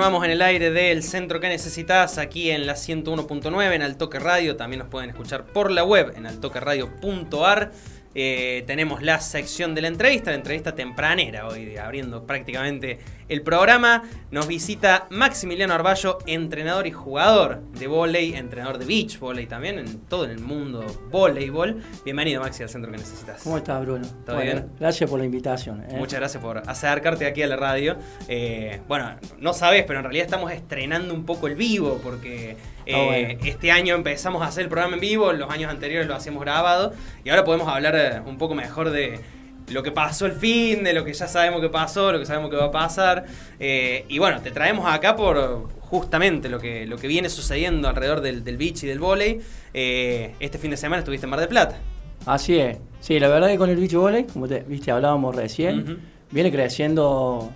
Continuamos 0.00 0.24
en 0.24 0.30
el 0.30 0.40
aire 0.40 0.70
del 0.70 1.02
centro 1.02 1.40
que 1.40 1.48
necesitas 1.48 2.16
aquí 2.16 2.50
en 2.50 2.64
la 2.64 2.72
101.9 2.72 3.74
en 3.74 3.82
Altoque 3.82 4.18
Radio. 4.18 4.56
También 4.56 4.78
nos 4.78 4.88
pueden 4.88 5.10
escuchar 5.10 5.44
por 5.44 5.70
la 5.70 5.84
web 5.84 6.14
en 6.16 6.24
altoqueradio.ar. 6.24 7.70
Eh, 8.14 8.64
tenemos 8.66 9.02
la 9.02 9.20
sección 9.20 9.74
de 9.74 9.82
la 9.82 9.88
entrevista, 9.88 10.30
la 10.30 10.36
entrevista 10.36 10.74
tempranera 10.74 11.46
hoy, 11.46 11.76
abriendo 11.76 12.26
prácticamente 12.26 12.98
el 13.28 13.42
programa. 13.42 14.02
Nos 14.32 14.48
visita 14.48 15.06
Maximiliano 15.10 15.74
Arballo, 15.74 16.18
entrenador 16.26 16.88
y 16.88 16.90
jugador 16.90 17.62
de 17.78 17.86
volei, 17.86 18.34
entrenador 18.34 18.78
de 18.78 18.84
beach 18.84 19.20
volley 19.20 19.46
también, 19.46 19.78
en 19.78 20.00
todo 20.00 20.24
el 20.24 20.40
mundo 20.40 20.84
voleibol. 21.10 21.82
Bienvenido 22.04 22.42
Maxi 22.42 22.64
al 22.64 22.68
centro 22.68 22.90
que 22.90 22.98
necesitas. 22.98 23.42
¿Cómo 23.44 23.58
estás 23.58 23.80
Bruno? 23.80 24.06
¿Todo 24.26 24.40
bien? 24.40 24.66
Gracias 24.80 25.08
por 25.08 25.20
la 25.20 25.24
invitación. 25.24 25.84
¿eh? 25.84 25.96
Muchas 25.96 26.18
gracias 26.18 26.42
por 26.42 26.58
acercarte 26.58 27.26
aquí 27.26 27.42
a 27.42 27.46
la 27.46 27.56
radio. 27.56 27.96
Eh, 28.26 28.80
bueno, 28.88 29.14
no 29.38 29.52
sabes, 29.52 29.84
pero 29.86 30.00
en 30.00 30.04
realidad 30.04 30.24
estamos 30.24 30.50
estrenando 30.50 31.14
un 31.14 31.24
poco 31.24 31.46
el 31.46 31.54
vivo 31.54 32.00
porque 32.02 32.56
eh, 32.94 33.38
este 33.44 33.70
año 33.70 33.94
empezamos 33.94 34.42
a 34.42 34.46
hacer 34.46 34.64
el 34.64 34.68
programa 34.68 34.94
en 34.94 35.00
vivo, 35.00 35.32
los 35.32 35.50
años 35.50 35.70
anteriores 35.70 36.08
lo 36.08 36.14
hacíamos 36.14 36.42
grabado 36.42 36.92
y 37.24 37.30
ahora 37.30 37.44
podemos 37.44 37.68
hablar 37.68 37.94
eh, 37.96 38.20
un 38.26 38.38
poco 38.38 38.54
mejor 38.54 38.90
de 38.90 39.20
lo 39.68 39.82
que 39.82 39.92
pasó 39.92 40.26
el 40.26 40.32
fin, 40.32 40.82
de 40.82 40.92
lo 40.92 41.04
que 41.04 41.12
ya 41.12 41.28
sabemos 41.28 41.60
que 41.60 41.68
pasó, 41.68 42.12
lo 42.12 42.18
que 42.18 42.26
sabemos 42.26 42.50
que 42.50 42.56
va 42.56 42.66
a 42.66 42.70
pasar. 42.70 43.24
Eh, 43.58 44.04
y 44.08 44.18
bueno, 44.18 44.40
te 44.40 44.50
traemos 44.50 44.86
acá 44.86 45.14
por 45.16 45.68
justamente 45.80 46.48
lo 46.48 46.58
que, 46.58 46.86
lo 46.86 46.96
que 46.96 47.06
viene 47.08 47.28
sucediendo 47.28 47.88
alrededor 47.88 48.20
del, 48.20 48.42
del 48.42 48.56
beach 48.56 48.82
y 48.82 48.86
del 48.86 48.98
volei. 48.98 49.40
este 49.72 50.58
fin 50.58 50.70
de 50.70 50.76
semana 50.76 51.00
estuviste 51.00 51.26
en 51.26 51.30
Mar 51.30 51.40
del 51.40 51.48
Plata. 51.48 51.78
Así 52.26 52.58
es. 52.58 52.78
Sí, 53.00 53.18
la 53.18 53.28
verdad 53.28 53.48
que 53.48 53.56
con 53.56 53.70
el 53.70 53.76
beach 53.76 53.94
volley, 53.94 54.24
como 54.24 54.46
te 54.46 54.60
viste, 54.60 54.90
hablábamos 54.90 55.34
recién, 55.34 56.00
viene 56.30 56.52
creciendo 56.52 57.50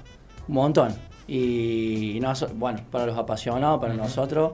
un 0.48 0.54
montón. 0.54 0.94
Y, 1.26 2.18
no, 2.20 2.32
bueno, 2.54 2.80
para 2.90 3.06
los 3.06 3.16
apasionados, 3.16 3.80
para 3.80 3.94
nosotros, 3.94 4.52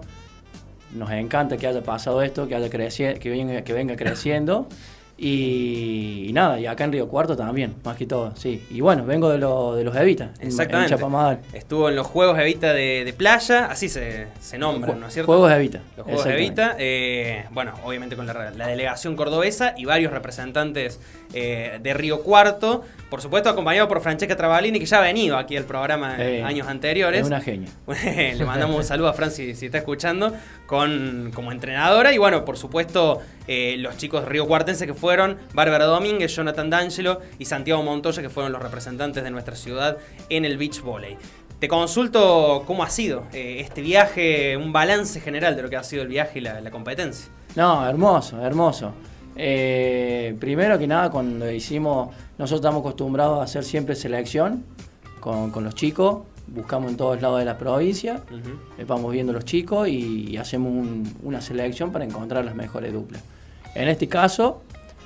nos 0.94 1.10
encanta 1.10 1.56
que 1.56 1.66
haya 1.66 1.82
pasado 1.82 2.22
esto, 2.22 2.48
que, 2.48 2.54
haya 2.54 2.68
que, 2.68 3.30
venga, 3.30 3.62
que 3.62 3.72
venga 3.72 3.96
creciendo. 3.96 4.68
Y, 5.22 6.30
nada, 6.32 6.58
y 6.58 6.64
acá 6.64 6.84
en 6.84 6.92
Río 6.92 7.06
Cuarto 7.06 7.36
también, 7.36 7.74
más 7.84 7.94
que 7.94 8.06
todo, 8.06 8.34
sí. 8.36 8.64
Y 8.70 8.80
bueno, 8.80 9.04
vengo 9.04 9.28
de, 9.28 9.34
de 9.34 9.84
los 9.84 9.94
Evita, 9.94 10.30
Exactamente. 10.40 10.94
En 10.94 11.38
Estuvo 11.52 11.90
en 11.90 11.96
los 11.96 12.06
Juegos 12.06 12.38
Evita 12.38 12.72
de, 12.72 13.14
playa, 13.18 13.66
así 13.66 13.90
se, 13.90 14.28
se 14.40 14.56
nombran, 14.56 14.98
¿no 14.98 15.08
es 15.08 15.12
cierto? 15.12 15.30
Juegos 15.30 15.52
Evita. 15.52 15.82
Los 15.98 16.06
Juegos 16.06 16.24
Evita, 16.24 16.74
eh, 16.78 17.44
bueno, 17.50 17.74
obviamente 17.84 18.16
con 18.16 18.26
la, 18.26 18.50
delegación 18.50 19.14
cordobesa 19.14 19.74
y 19.76 19.84
varios 19.84 20.10
representantes 20.10 21.00
eh, 21.32 21.78
de 21.80 21.94
Río 21.94 22.22
Cuarto, 22.22 22.82
por 23.08 23.20
supuesto 23.20 23.48
acompañado 23.48 23.88
por 23.88 24.00
Francesca 24.00 24.36
Travalini, 24.36 24.78
que 24.78 24.86
ya 24.86 24.98
ha 24.98 25.00
venido 25.00 25.36
aquí 25.36 25.56
al 25.56 25.64
programa 25.64 26.16
en 26.18 26.44
años 26.44 26.68
anteriores. 26.68 27.22
Es 27.22 27.26
una 27.26 27.40
genia. 27.40 27.68
Le 28.36 28.44
mandamos 28.44 28.76
un 28.76 28.84
saludo 28.84 29.08
a 29.08 29.12
Fran 29.12 29.30
si, 29.30 29.50
está 29.50 29.78
escuchando, 29.78 30.32
con, 30.66 31.30
como 31.34 31.52
entrenadora. 31.52 32.12
Y 32.12 32.18
bueno, 32.18 32.44
por 32.44 32.56
supuesto, 32.56 33.20
eh, 33.48 33.76
los 33.78 33.96
chicos 33.96 34.24
río 34.26 34.46
cuartense 34.46 34.86
que 34.86 34.94
fueron 34.94 35.38
Bárbara 35.54 35.86
Domínguez, 35.86 36.34
Jonathan 36.34 36.70
D'Angelo 36.70 37.20
y 37.38 37.44
Santiago 37.44 37.82
Montoya, 37.82 38.22
que 38.22 38.30
fueron 38.30 38.52
los 38.52 38.62
representantes 38.62 39.22
de 39.24 39.30
nuestra 39.30 39.56
ciudad 39.56 39.98
en 40.28 40.44
el 40.44 40.56
beach 40.56 40.80
volley. 40.80 41.16
Te 41.58 41.68
consulto 41.68 42.64
cómo 42.66 42.84
ha 42.84 42.90
sido 42.90 43.24
eh, 43.32 43.58
este 43.60 43.82
viaje, 43.82 44.56
un 44.56 44.72
balance 44.72 45.20
general 45.20 45.56
de 45.56 45.62
lo 45.62 45.68
que 45.68 45.76
ha 45.76 45.84
sido 45.84 46.02
el 46.02 46.08
viaje 46.08 46.38
y 46.38 46.42
la, 46.42 46.60
la 46.60 46.70
competencia. 46.70 47.30
No, 47.54 47.86
hermoso, 47.86 48.40
hermoso. 48.40 48.94
Eh, 49.42 50.36
primero 50.38 50.78
que 50.78 50.86
nada, 50.86 51.10
cuando 51.10 51.50
hicimos, 51.50 52.10
nosotros 52.36 52.60
estamos 52.60 52.80
acostumbrados 52.80 53.40
a 53.40 53.44
hacer 53.44 53.64
siempre 53.64 53.94
selección 53.94 54.64
con, 55.18 55.50
los 55.64 55.74
chicos, 55.74 56.24
buscamos 56.46 56.90
en 56.90 56.98
todos 56.98 57.22
lados 57.22 57.38
de 57.38 57.46
la 57.46 57.56
provincia, 57.56 58.20
eh, 58.76 58.84
vamos 58.86 59.10
viendo 59.12 59.32
los 59.32 59.46
chicos 59.46 59.88
y, 59.88 60.36
hacemos 60.36 60.86
una 61.22 61.40
selección 61.40 61.90
para 61.90 62.04
encontrar 62.04 62.44
las 62.44 62.54
mejores 62.54 62.92
duplas. 62.92 63.22
En 63.74 63.88
este 63.88 64.08
caso, 64.08 64.60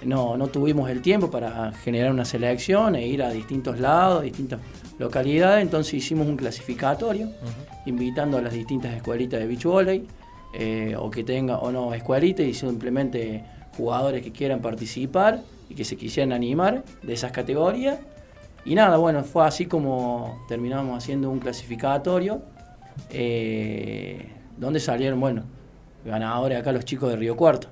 no, 0.05 0.37
tuvimos 0.49 0.91
el 0.91 1.01
tiempo 1.01 1.31
para 1.31 1.71
generar 1.71 2.11
una 2.11 2.25
selección 2.25 2.97
e 2.97 3.07
ir 3.07 3.23
a 3.23 3.31
distintos 3.31 3.79
lados, 3.79 4.25
distintas 4.25 4.59
localidades, 4.99 5.63
entonces 5.63 5.95
hicimos 5.95 6.27
un 6.27 6.37
clasificatorio, 6.37 7.29
invitando 7.87 8.39
a 8.39 8.43
las 8.43 8.53
distintas 8.53 8.97
escuelitas 8.97 9.39
de 9.39 9.47
beach 9.47 9.65
volley, 9.65 10.09
eh, 10.57 10.97
o 10.99 11.09
que 11.09 11.23
tenga 11.23 11.59
o 11.59 11.71
no 11.71 11.95
escuelitas 11.95 12.47
y 12.47 12.55
simplemente 12.55 13.45
jugadores 13.77 14.23
que 14.23 14.33
quieran 14.33 14.61
participar 14.61 15.43
y 15.69 15.75
que 15.75 15.85
se 15.85 15.97
quisieran 15.97 16.33
animar 16.33 16.85
de 17.03 17.13
esas 17.13 17.33
categorías. 17.33 17.99
Y 18.65 18.75
nada, 18.75 18.97
bueno, 18.97 19.25
fue 19.25 19.47
así 19.47 19.67
como 19.67 20.45
terminamos 20.49 20.97
haciendo 20.97 21.31
un 21.31 21.39
clasificatorio, 21.39 22.43
eh, 23.11 24.31
donde 24.57 24.81
salieron, 24.81 25.21
bueno, 25.21 25.43
ganadores 26.05 26.59
acá 26.59 26.73
los 26.73 26.85
chicos 26.85 27.11
de 27.11 27.17
Río 27.17 27.37
Cuarto. 27.37 27.69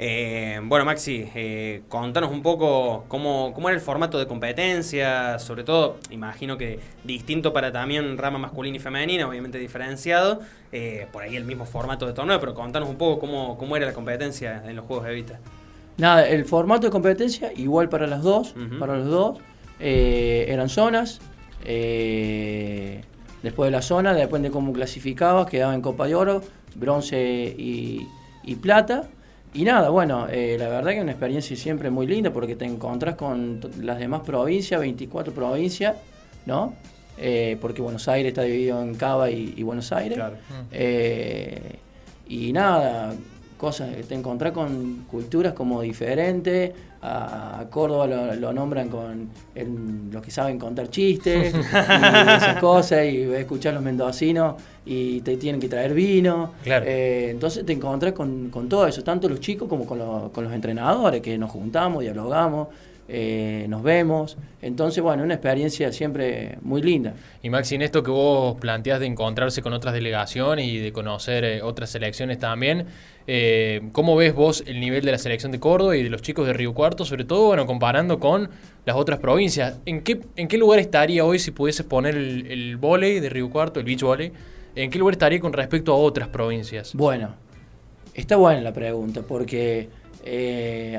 Eh, 0.00 0.60
bueno, 0.62 0.84
Maxi, 0.84 1.28
eh, 1.34 1.82
contanos 1.88 2.30
un 2.30 2.40
poco 2.40 3.04
cómo, 3.08 3.52
cómo, 3.52 3.68
era 3.68 3.76
el 3.76 3.82
formato 3.82 4.16
de 4.16 4.28
competencia, 4.28 5.40
sobre 5.40 5.64
todo, 5.64 5.96
imagino 6.10 6.56
que 6.56 6.78
distinto 7.02 7.52
para 7.52 7.72
también 7.72 8.16
rama 8.16 8.38
masculina 8.38 8.76
y 8.76 8.80
femenina, 8.80 9.28
obviamente 9.28 9.58
diferenciado, 9.58 10.38
eh, 10.70 11.08
por 11.10 11.24
ahí 11.24 11.34
el 11.34 11.44
mismo 11.44 11.66
formato 11.66 12.06
de 12.06 12.12
torneo, 12.12 12.38
pero 12.38 12.54
contanos 12.54 12.88
un 12.88 12.94
poco 12.94 13.18
cómo, 13.18 13.58
cómo 13.58 13.76
era 13.76 13.86
la 13.86 13.92
competencia 13.92 14.62
en 14.64 14.76
los 14.76 14.84
Juegos 14.84 15.06
de 15.06 15.14
Vista. 15.14 15.40
Nada, 15.96 16.28
el 16.28 16.44
formato 16.44 16.86
de 16.86 16.92
competencia 16.92 17.52
igual 17.56 17.88
para 17.88 18.06
las 18.06 18.22
dos, 18.22 18.54
para 18.78 18.98
los 18.98 19.08
dos, 19.08 19.38
eran 19.80 20.68
zonas, 20.68 21.20
después 21.60 23.66
de 23.66 23.70
la 23.72 23.82
zona, 23.82 24.14
después 24.14 24.40
de 24.42 24.52
cómo 24.52 24.72
clasificabas, 24.72 25.50
quedaba 25.50 25.74
en 25.74 25.82
Copa 25.82 26.06
de 26.06 26.14
Oro, 26.14 26.40
bronce 26.76 27.52
y 27.58 28.06
plata. 28.62 29.08
Y 29.54 29.64
nada, 29.64 29.88
bueno, 29.90 30.26
eh, 30.30 30.56
la 30.58 30.68
verdad 30.68 30.90
que 30.90 30.96
es 30.98 31.02
una 31.02 31.12
experiencia 31.12 31.56
siempre 31.56 31.90
muy 31.90 32.06
linda 32.06 32.32
porque 32.32 32.54
te 32.54 32.64
encontrás 32.64 33.16
con 33.16 33.60
las 33.80 33.98
demás 33.98 34.20
provincias, 34.20 34.80
24 34.80 35.32
provincias, 35.32 35.96
¿no? 36.46 36.74
Eh, 37.16 37.56
porque 37.60 37.82
Buenos 37.82 38.06
Aires 38.08 38.30
está 38.30 38.42
dividido 38.42 38.80
en 38.82 38.94
Cava 38.94 39.30
y, 39.30 39.62
Buenos 39.62 39.90
Aires. 39.92 40.16
Claro. 40.16 40.36
Eh, 40.70 41.76
y 42.28 42.52
nada, 42.52 43.14
cosas, 43.58 43.90
te 44.08 44.14
encontrás 44.14 44.52
con 44.52 45.04
culturas 45.10 45.52
como 45.52 45.82
diferentes, 45.82 46.72
a, 47.02 47.66
Córdoba 47.70 48.06
lo, 48.34 48.52
nombran 48.52 48.88
con 48.88 49.28
los 50.10 50.22
que 50.22 50.30
saben 50.30 50.58
contar 50.58 50.88
chistes 50.88 51.54
y 51.56 51.58
esas 51.58 52.58
cosas, 52.60 53.04
y 53.04 53.22
escuchar 53.34 53.74
los 53.74 53.82
mendocinos 53.82 54.54
y 54.86 55.20
te 55.20 55.36
tienen 55.36 55.60
que 55.60 55.68
traer 55.68 55.92
vino. 55.92 56.52
Eh, 56.64 57.28
entonces 57.30 57.66
te 57.66 57.72
encontrás 57.72 58.14
con, 58.14 58.50
todo 58.68 58.86
eso, 58.86 59.02
tanto 59.04 59.28
los 59.28 59.40
chicos 59.40 59.68
como 59.68 59.84
con, 59.86 59.98
los 59.98 60.52
entrenadores, 60.52 61.20
que 61.20 61.36
nos 61.36 61.50
juntamos, 61.50 62.02
dialogamos. 62.02 62.68
Eh, 63.10 63.64
nos 63.70 63.82
vemos. 63.82 64.36
Entonces, 64.60 65.02
bueno, 65.02 65.22
una 65.22 65.34
experiencia 65.34 65.90
siempre 65.92 66.58
muy 66.60 66.82
linda. 66.82 67.14
Y 67.42 67.48
Maxi, 67.48 67.76
en 67.76 67.82
esto 67.82 68.02
que 68.02 68.10
vos 68.10 68.58
planteás 68.60 69.00
de 69.00 69.06
encontrarse 69.06 69.62
con 69.62 69.72
otras 69.72 69.94
delegaciones 69.94 70.66
y 70.66 70.78
de 70.78 70.92
conocer 70.92 71.44
eh, 71.44 71.62
otras 71.62 71.88
selecciones 71.88 72.38
también, 72.38 72.84
eh, 73.26 73.88
¿cómo 73.92 74.14
ves 74.14 74.34
vos 74.34 74.62
el 74.66 74.78
nivel 74.78 75.06
de 75.06 75.12
la 75.12 75.18
selección 75.18 75.52
de 75.52 75.58
Córdoba 75.58 75.96
y 75.96 76.02
de 76.02 76.10
los 76.10 76.20
chicos 76.20 76.46
de 76.46 76.52
Río 76.52 76.74
Cuarto, 76.74 77.06
sobre 77.06 77.24
todo, 77.24 77.46
bueno, 77.46 77.66
comparando 77.66 78.18
con 78.18 78.50
las 78.84 78.96
otras 78.96 79.18
provincias? 79.20 79.78
¿En 79.86 80.02
qué, 80.02 80.20
en 80.36 80.46
qué 80.46 80.58
lugar 80.58 80.78
estaría 80.78 81.24
hoy 81.24 81.38
si 81.38 81.50
pudieses 81.50 81.86
poner 81.86 82.14
el, 82.14 82.46
el 82.50 82.76
volei 82.76 83.20
de 83.20 83.30
Río 83.30 83.48
Cuarto, 83.48 83.80
el 83.80 83.86
beach 83.86 84.02
volley? 84.02 84.32
¿En 84.74 84.90
qué 84.90 84.98
lugar 84.98 85.12
estaría 85.12 85.40
con 85.40 85.54
respecto 85.54 85.92
a 85.94 85.96
otras 85.96 86.28
provincias? 86.28 86.94
Bueno, 86.94 87.34
está 88.12 88.36
buena 88.36 88.60
la 88.60 88.74
pregunta, 88.74 89.22
porque 89.26 89.88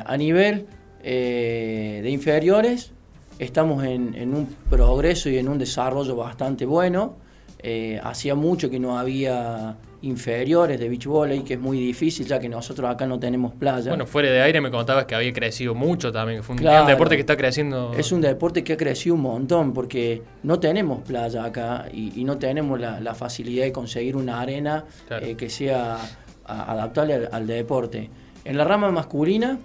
a 0.06 0.18
nivel 0.18 0.66
eh, 1.04 2.00
de 2.04 2.10
inferiores 2.10 2.92
estamos 3.40 3.84
en, 3.86 4.34
un 4.34 4.48
progreso 4.70 5.30
y 5.30 5.38
en 5.38 5.48
un 5.48 5.58
desarrollo 5.58 6.16
bastante 6.16 6.66
bueno. 6.66 7.16
Eh, 7.62 8.00
hacía 8.04 8.36
mucho 8.36 8.70
que 8.70 8.80
no 8.80 8.98
había 8.98 9.76
inferiores 10.02 10.80
de 10.80 10.88
beach 10.88 11.06
volley, 11.08 11.42
que 11.42 11.56
es 11.56 11.60
muy 11.60 11.78
difícil 11.78 12.26
ya 12.26 12.40
que 12.40 12.48
nosotros 12.48 12.90
acá 12.90 13.06
no 13.06 13.20
tenemos 13.20 13.54
playa. 13.54 13.90
Bueno, 13.90 14.06
fuera 14.06 14.30
de 14.30 14.42
aire 14.42 14.62
me 14.62 14.72
contabas 14.72 15.06
que 15.06 15.14
había 15.16 15.34
crecido 15.34 15.76
mucho 15.76 16.10
también, 16.12 16.40
que 16.40 16.44
fue 16.44 16.54
un, 16.56 16.60
Claro. 16.62 16.84
un 16.84 16.90
deporte 16.90 17.16
que 17.16 17.22
está 17.22 17.36
creciendo. 17.36 17.94
Es 17.98 18.12
un 18.14 18.22
deporte 18.22 18.64
que 18.64 18.74
ha 18.74 18.78
crecido 18.78 19.16
un 19.16 19.22
montón 19.22 19.74
porque 19.74 20.22
no 20.44 20.58
tenemos 20.60 21.02
playa 21.04 21.44
acá 21.44 21.88
y, 21.94 22.20
y 22.20 22.24
no 22.24 22.38
tenemos 22.38 22.80
la, 22.80 23.02
la 23.02 23.14
facilidad 23.14 23.66
de 23.66 23.72
conseguir 23.74 24.16
una 24.16 24.40
arena 24.40 24.86
Claro. 25.08 25.26
eh, 25.26 25.36
que 25.36 25.50
sea 25.50 25.98
a- 26.46 26.72
adaptable 26.72 27.14
al, 27.16 27.30
al 27.32 27.46
deporte. 27.48 28.10
En 28.46 28.56
la 28.58 28.64
rama 28.64 28.90
masculina, 28.92 29.60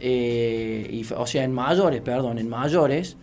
eh, 0.00 1.02
o 1.16 1.26
sea, 1.26 1.44
en 1.44 1.52
mayores, 1.52 2.00
perdón, 2.02 2.38
en 2.38 2.48
mayores, 2.48 3.16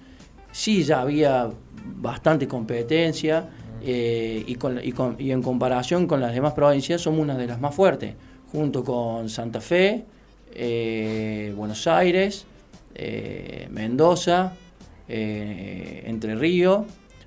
sí 0.51 0.83
ya 0.83 1.01
había 1.01 1.50
bastante 1.97 2.47
competencia 2.47 3.50
eh, 3.83 4.44
y, 4.45 4.56
con- 4.56 4.79
y 4.83 4.91
con- 4.91 5.15
y 5.19 5.31
en 5.31 5.41
comparación 5.41 6.07
con 6.07 6.21
las 6.21 6.33
demás 6.33 6.53
provincias 6.53 7.01
somos 7.01 7.19
una 7.21 7.38
de 7.38 7.47
las 7.47 7.59
más 7.59 7.73
fuertes, 7.73 8.13
junto 8.51 8.83
con 8.83 9.29
Santa 9.29 9.59
Fe, 9.62 10.06
eh, 10.53 11.53
Buenos 11.56 11.88
Aires, 11.88 12.45
Mendoza, 13.69 14.53
Entre 15.07 16.35
Ríos, 16.35 16.85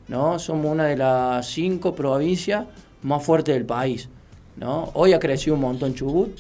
¿no? 0.09 0.39
Somos 0.39 0.67
una 0.73 0.85
de 0.87 0.97
las 0.97 1.47
cinco 1.47 1.95
provincias 1.95 2.67
más 3.03 3.23
fuertes 3.25 3.55
del 3.55 3.65
país, 3.67 4.09
¿no? 4.57 4.91
Hoy 4.95 5.13
ha 5.13 5.19
crecido 5.19 5.55
un 5.55 5.61
montón 5.63 5.95
Chubut, 5.95 6.39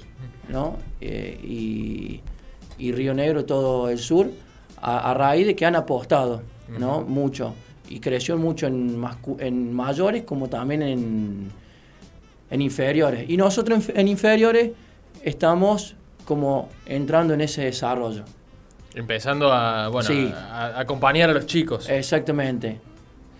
¿no? 0.49 0.77
Y, 1.01 2.21
y 2.79 2.93
Río 2.93 3.15
Negro, 3.15 3.45
todo 3.45 3.89
el 3.89 3.99
sur, 3.99 4.31
a, 4.81 5.11
a 5.11 5.15
raíz 5.15 5.47
de 5.47 5.55
que 5.57 5.65
han 5.67 5.77
apostado, 5.77 6.43
¿no? 6.79 7.03
Mucho. 7.03 7.55
Y 7.89 8.01
creció 8.01 8.37
mucho 8.39 8.67
en, 8.67 9.73
mayores 9.75 10.23
como 10.25 10.49
también 10.49 10.83
en, 10.83 11.51
en 12.51 12.63
inferiores. 12.63 13.29
Y 13.29 13.37
nosotros 13.37 13.91
en, 13.95 14.09
inferiores 14.09 14.71
estamos 15.23 15.95
como 16.25 16.69
entrando 16.87 17.35
en 17.35 17.43
ese 17.43 17.65
desarrollo. 17.65 18.25
Empezando 18.95 19.53
a, 19.53 19.89
bueno, 19.89 20.07
Sí. 20.09 20.33
a, 20.35 20.67
a 20.67 20.81
acompañar 20.81 21.29
a 21.31 21.35
los 21.35 21.47
chicos. 21.47 21.89
Exactamente. 21.89 22.81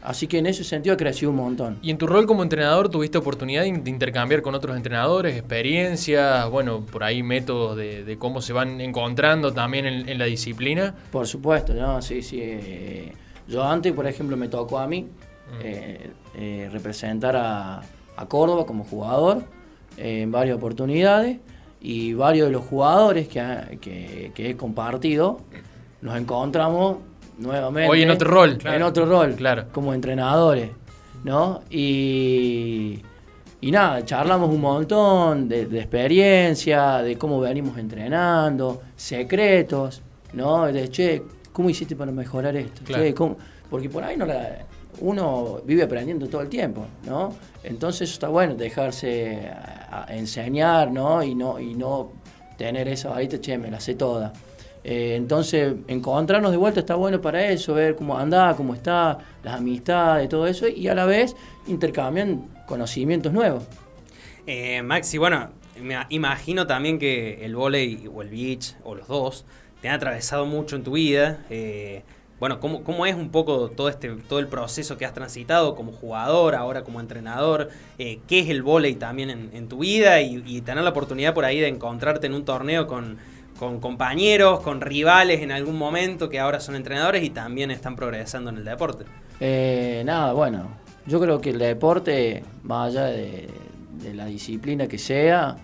Así 0.05 0.27
que 0.27 0.37
en 0.39 0.47
ese 0.47 0.65
sentido 0.65 0.97
crecido 0.99 1.31
un 1.31 1.37
montón. 1.39 1.79
Y 1.83 1.91
en 1.91 1.97
tu 1.99 2.07
rol 2.07 2.27
como 2.27 2.43
entrenador, 2.43 2.91
¿tuviste 2.91 3.17
oportunidad 3.19 3.63
de 3.63 3.69
in- 3.69 3.85
de 3.85 3.91
intercambiar 3.91 4.43
con 4.43 4.55
otros 4.55 4.77
entrenadores, 4.77 5.35
experiencias, 5.37 6.49
bueno, 6.51 6.81
por 6.83 7.03
ahí 7.05 7.23
métodos 7.23 7.77
de, 7.77 8.05
de 8.05 8.19
cómo 8.19 8.43
se 8.43 8.53
van 8.53 8.81
encontrando 8.83 9.53
también 9.53 9.87
en, 9.87 10.09
en 10.09 10.19
la 10.19 10.27
disciplina? 10.27 10.95
Por 11.11 11.27
supuesto, 11.27 11.73
¿no? 11.75 12.03
Sí, 12.03 12.21
sí. 12.23 12.39
eh, 12.43 13.13
yo 13.49 13.63
antes, 13.65 13.93
por 13.95 14.07
ejemplo, 14.07 14.37
me 14.37 14.49
tocó 14.49 14.79
a 14.79 14.87
mí 14.87 15.07
eh, 15.63 16.11
eh, 16.37 16.69
representar 16.71 17.35
a, 17.37 17.81
a 18.17 18.27
Córdoba 18.27 18.67
como 18.67 18.85
jugador 18.85 19.43
eh, 19.97 20.21
en 20.23 20.31
varias 20.31 20.57
oportunidades 20.57 21.39
y 21.81 22.13
varios 22.15 22.49
de 22.49 22.53
los 22.53 22.65
jugadores 22.65 23.29
que, 23.29 23.79
que, 23.81 24.33
que 24.35 24.51
he 24.51 24.57
compartido 24.57 25.41
nos 26.03 26.17
encontramos 26.19 26.99
nuevamente. 27.39 27.91
Hoy 27.91 28.03
en 28.03 28.11
otro 28.11 28.31
rol, 28.31 28.51
En 28.53 28.57
claro. 28.59 28.87
otro 28.87 29.07
rol, 29.07 29.35
Claro. 29.35 29.65
como 29.73 29.93
entrenadores, 29.95 30.71
¿no? 31.25 31.63
Y, 31.71 33.01
y 33.61 33.71
nada, 33.71 34.05
charlamos 34.05 34.51
un 34.51 34.61
montón 34.61 35.49
de, 35.49 35.67
de 35.67 35.79
experiencia, 35.81 36.99
de 37.03 37.17
cómo 37.17 37.41
venimos 37.41 37.79
entrenando, 37.79 38.83
secretos, 38.97 40.03
¿no? 40.33 40.67
De, 40.67 40.89
che, 40.89 41.23
¿cómo 41.53 41.71
hiciste 41.71 41.97
para 41.97 42.13
mejorar 42.13 42.57
esto? 42.57 42.83
Claro. 42.85 43.03
Che, 43.05 43.15
¿cómo? 43.15 43.37
Porque 43.71 43.89
por 43.89 44.05
ahí 44.05 44.17
no 44.17 44.27
la- 44.27 44.59
uno 45.01 45.61
vive 45.65 45.83
aprendiendo 45.83 46.29
todo 46.29 46.43
el 46.43 46.49
tiempo, 46.49 46.87
¿no? 47.07 47.35
Entonces 47.65 48.11
está 48.13 48.29
bueno 48.29 48.55
dejarse 48.55 49.49
a- 49.49 50.05
a 50.09 50.17
enseñar, 50.17 50.93
¿no? 50.93 51.23
Y 51.23 51.35
no, 51.35 51.59
y 51.59 51.75
no 51.75 52.13
tener 52.57 52.87
esa 52.89 53.09
varita, 53.11 53.41
che, 53.41 53.59
me 53.59 53.71
la 53.71 53.81
sé 53.81 53.95
toda. 53.95 54.33
Eh, 54.85 55.15
entonces, 55.17 55.75
encontrarnos 55.89 56.51
de 56.51 56.59
vuelta 56.59 56.81
está 56.81 56.95
bueno 56.95 57.21
para 57.21 57.49
eso, 57.49 57.73
ver 57.73 57.97
cómo 57.97 58.19
anda, 58.19 58.55
cómo 58.55 58.75
está, 58.75 59.19
las 59.43 59.55
amistades, 59.55 60.29
todo 60.29 60.47
eso, 60.47 60.69
y 60.69 60.89
a 60.89 60.95
la 60.95 61.07
vez 61.07 61.35
intercambian 61.67 62.47
conocimientos 62.67 63.33
nuevos. 63.33 63.65
Eh, 64.47 64.83
Maxi, 64.83 65.17
bueno, 65.17 65.49
me 65.81 65.97
imagino 66.11 66.67
también 66.67 66.99
que 66.99 67.45
el 67.45 67.57
volei 67.57 68.09
o 68.13 68.21
el 68.21 68.29
beach, 68.29 68.77
o 68.85 68.95
los 68.95 69.09
dos, 69.09 69.47
te 69.81 69.89
han 69.89 69.95
atravesado 69.95 70.45
mucho 70.45 70.77
en 70.77 70.85
tu 70.85 70.93
vida. 70.93 71.41
Eh, 71.49 72.03
bueno, 72.39 72.61
¿cómo, 72.61 72.85
¿cómo 72.85 73.07
es 73.07 73.15
un 73.15 73.31
poco 73.31 73.71
todo 73.71 73.89
este 73.89 74.09
todo 74.29 74.39
el 74.39 74.49
proceso 74.49 74.99
que 74.99 75.07
has 75.07 75.15
transitado 75.15 75.75
como 75.75 75.93
jugador, 75.93 76.55
ahora 76.55 76.85
como 76.85 77.01
entrenador? 77.01 77.71
Eh, 77.99 78.19
¿Qué 78.29 78.41
es 78.41 78.51
el 78.51 78.63
volei 78.63 78.97
también 78.97 79.31
en, 79.31 79.69
tu 79.69 79.79
vida? 79.79 80.21
Y, 80.21 80.43
y 80.47 80.61
tener 80.61 80.85
la 80.85 80.91
oportunidad 80.91 81.33
por 81.33 81.45
ahí 81.45 81.61
de 81.61 81.69
encontrarte 81.69 82.27
en 82.27 82.35
un 82.35 82.45
torneo 82.45 82.87
con, 82.87 83.19
con 83.59 83.81
compañeros, 83.81 84.61
con 84.61 84.81
rivales 84.81 85.41
en 85.41 85.53
algún 85.53 85.77
momento 85.77 86.29
que 86.29 86.41
ahora 86.41 86.61
son 86.61 86.77
entrenadores 86.77 87.23
y 87.23 87.31
también 87.31 87.71
están 87.71 87.97
progresando 87.97 88.51
en 88.51 88.57
el 88.59 88.65
deporte. 88.65 89.05
Eh, 89.41 90.03
nada, 90.05 90.33
bueno, 90.33 90.69
yo 91.07 91.21
creo 91.21 91.41
que 91.41 91.51
el 91.51 91.59
deporte, 91.59 92.43
más 92.63 92.89
allá 92.89 93.07
de, 93.07 93.49
de 94.03 94.15
la 94.15 94.27
disciplina 94.27 94.87
que 94.87 94.99
sea, 94.99 95.57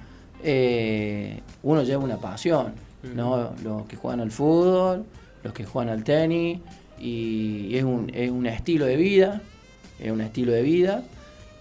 eh, 0.42 1.40
uno 1.62 1.82
lleva 1.82 2.02
una 2.02 2.16
pasión, 2.16 2.74
¿no? 3.14 3.52
Los 3.62 3.86
que 3.86 3.96
juegan 3.96 4.20
al 4.20 4.30
fútbol, 4.30 5.04
los 5.42 5.52
que 5.52 5.64
juegan 5.64 5.92
al 5.92 6.04
tenis, 6.04 6.60
y 6.98 7.76
es 7.76 7.84
un, 7.84 8.10
es 8.14 8.30
un 8.30 8.46
estilo 8.46 8.86
de 8.86 8.96
vida, 8.96 9.40
es 9.98 10.10
un 10.10 10.20
estilo 10.20 10.52
de 10.52 10.62
vida, 10.62 11.02